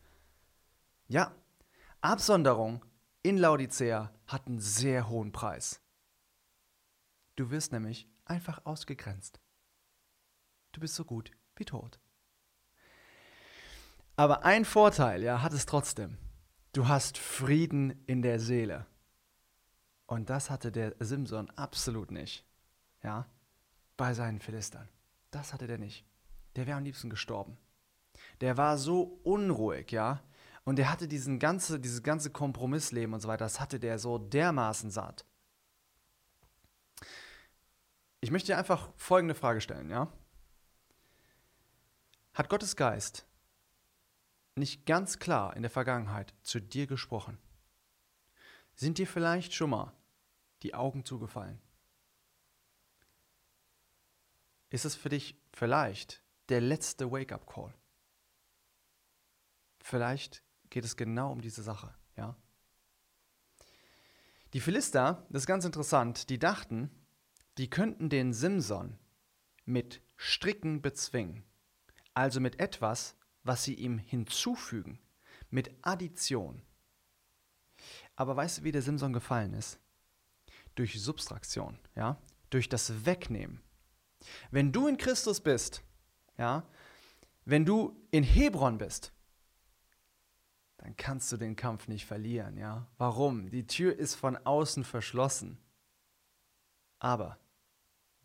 Ja, 1.08 1.34
Absonderung 2.00 2.84
in 3.22 3.38
Laodicea 3.38 4.12
hat 4.26 4.46
einen 4.46 4.60
sehr 4.60 5.08
hohen 5.08 5.32
Preis. 5.32 5.80
Du 7.36 7.50
wirst 7.50 7.72
nämlich 7.72 8.08
einfach 8.24 8.64
ausgegrenzt. 8.64 9.40
Du 10.72 10.80
bist 10.80 10.94
so 10.94 11.04
gut 11.04 11.30
wie 11.56 11.64
tot. 11.64 11.98
Aber 14.16 14.44
ein 14.44 14.64
Vorteil, 14.64 15.22
ja, 15.22 15.42
hat 15.42 15.52
es 15.52 15.66
trotzdem. 15.66 16.18
Du 16.72 16.88
hast 16.88 17.18
Frieden 17.18 18.04
in 18.06 18.22
der 18.22 18.38
Seele. 18.38 18.86
Und 20.06 20.30
das 20.30 20.50
hatte 20.50 20.70
der 20.70 20.94
Simson 21.00 21.50
absolut 21.50 22.10
nicht. 22.10 22.44
Ja, 23.02 23.26
bei 23.96 24.14
seinen 24.14 24.40
Philistern. 24.40 24.88
Das 25.30 25.52
hatte 25.52 25.66
der 25.66 25.78
nicht. 25.78 26.04
Der 26.56 26.66
wäre 26.66 26.78
am 26.78 26.84
liebsten 26.84 27.10
gestorben. 27.10 27.56
Der 28.40 28.56
war 28.56 28.78
so 28.78 29.20
unruhig, 29.24 29.90
ja. 29.90 30.22
Und 30.64 30.76
der 30.76 30.90
hatte 30.90 31.08
diesen 31.08 31.38
ganze, 31.38 31.78
dieses 31.78 32.02
ganze 32.02 32.30
Kompromissleben 32.30 33.14
und 33.14 33.20
so 33.20 33.28
weiter, 33.28 33.44
das 33.44 33.60
hatte 33.60 33.78
der 33.78 33.98
so 33.98 34.18
dermaßen 34.18 34.90
satt. 34.90 35.24
Ich 38.20 38.30
möchte 38.30 38.52
dir 38.52 38.58
einfach 38.58 38.90
folgende 38.96 39.34
Frage 39.34 39.60
stellen, 39.60 39.90
ja? 39.90 40.10
Hat 42.32 42.48
Gottes 42.48 42.76
Geist 42.76 43.26
nicht 44.56 44.86
ganz 44.86 45.18
klar 45.18 45.54
in 45.56 45.62
der 45.62 45.70
Vergangenheit 45.70 46.34
zu 46.42 46.60
dir 46.60 46.86
gesprochen? 46.86 47.38
Sind 48.74 48.98
dir 48.98 49.06
vielleicht 49.06 49.52
schon 49.52 49.70
mal 49.70 49.92
die 50.62 50.74
Augen 50.74 51.04
zugefallen? 51.04 51.60
Ist 54.74 54.84
es 54.84 54.96
für 54.96 55.08
dich 55.08 55.40
vielleicht 55.52 56.24
der 56.48 56.60
letzte 56.60 57.12
Wake-up-Call. 57.12 57.72
Vielleicht 59.78 60.42
geht 60.68 60.84
es 60.84 60.96
genau 60.96 61.30
um 61.30 61.40
diese 61.40 61.62
Sache, 61.62 61.94
ja? 62.16 62.36
Die 64.52 64.58
Philister, 64.58 65.24
das 65.30 65.42
ist 65.42 65.46
ganz 65.46 65.64
interessant, 65.64 66.28
die 66.28 66.40
dachten, 66.40 66.90
die 67.56 67.70
könnten 67.70 68.08
den 68.08 68.32
Simson 68.32 68.98
mit 69.64 70.02
Stricken 70.16 70.82
bezwingen, 70.82 71.44
also 72.12 72.40
mit 72.40 72.58
etwas, 72.58 73.16
was 73.44 73.62
sie 73.62 73.74
ihm 73.74 73.98
hinzufügen, 73.98 74.98
mit 75.50 75.72
Addition. 75.82 76.62
Aber 78.16 78.34
weißt 78.34 78.58
du, 78.58 78.64
wie 78.64 78.72
der 78.72 78.82
Simson 78.82 79.12
gefallen 79.12 79.54
ist? 79.54 79.78
Durch 80.74 81.00
Substraktion, 81.00 81.78
ja, 81.94 82.20
durch 82.50 82.68
das 82.68 83.06
Wegnehmen. 83.06 83.62
Wenn 84.50 84.72
du 84.72 84.86
in 84.86 84.96
Christus 84.96 85.40
bist, 85.40 85.82
ja, 86.38 86.66
wenn 87.44 87.64
du 87.64 87.96
in 88.10 88.24
Hebron 88.24 88.78
bist, 88.78 89.12
dann 90.78 90.96
kannst 90.96 91.32
du 91.32 91.36
den 91.36 91.56
Kampf 91.56 91.88
nicht 91.88 92.06
verlieren, 92.06 92.58
ja? 92.58 92.86
Warum? 92.98 93.50
Die 93.50 93.66
Tür 93.66 93.96
ist 93.96 94.14
von 94.14 94.36
außen 94.36 94.84
verschlossen. 94.84 95.58
Aber 96.98 97.38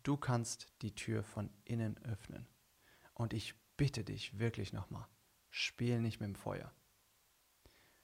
du 0.02 0.16
kannst 0.16 0.66
die 0.82 0.94
Tür 0.94 1.22
von 1.22 1.50
innen 1.64 1.98
öffnen. 2.04 2.46
Und 3.14 3.32
ich 3.32 3.54
bitte 3.76 4.04
dich 4.04 4.38
wirklich 4.38 4.72
nochmal, 4.72 5.06
spiel 5.48 6.00
nicht 6.00 6.20
mit 6.20 6.28
dem 6.28 6.34
Feuer. 6.34 6.72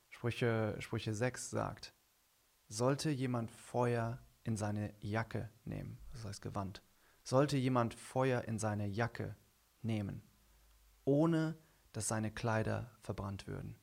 Sprüche, 0.08 0.76
Sprüche 0.80 1.14
6 1.14 1.50
sagt, 1.50 1.94
sollte 2.68 3.10
jemand 3.10 3.50
Feuer 3.50 4.18
in 4.44 4.56
seine 4.56 4.94
Jacke 5.00 5.50
nehmen, 5.64 5.98
das 6.12 6.24
heißt 6.24 6.42
Gewand, 6.42 6.82
sollte 7.26 7.56
jemand 7.56 7.92
Feuer 7.92 8.42
in 8.42 8.60
seine 8.60 8.86
Jacke 8.86 9.34
nehmen, 9.82 10.22
ohne 11.04 11.58
dass 11.92 12.06
seine 12.06 12.30
Kleider 12.30 12.92
verbrannt 13.00 13.48
würden. 13.48 13.74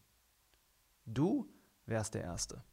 Du 1.05 1.53
wärst 1.85 2.13
der 2.13 2.23
Erste. 2.23 2.63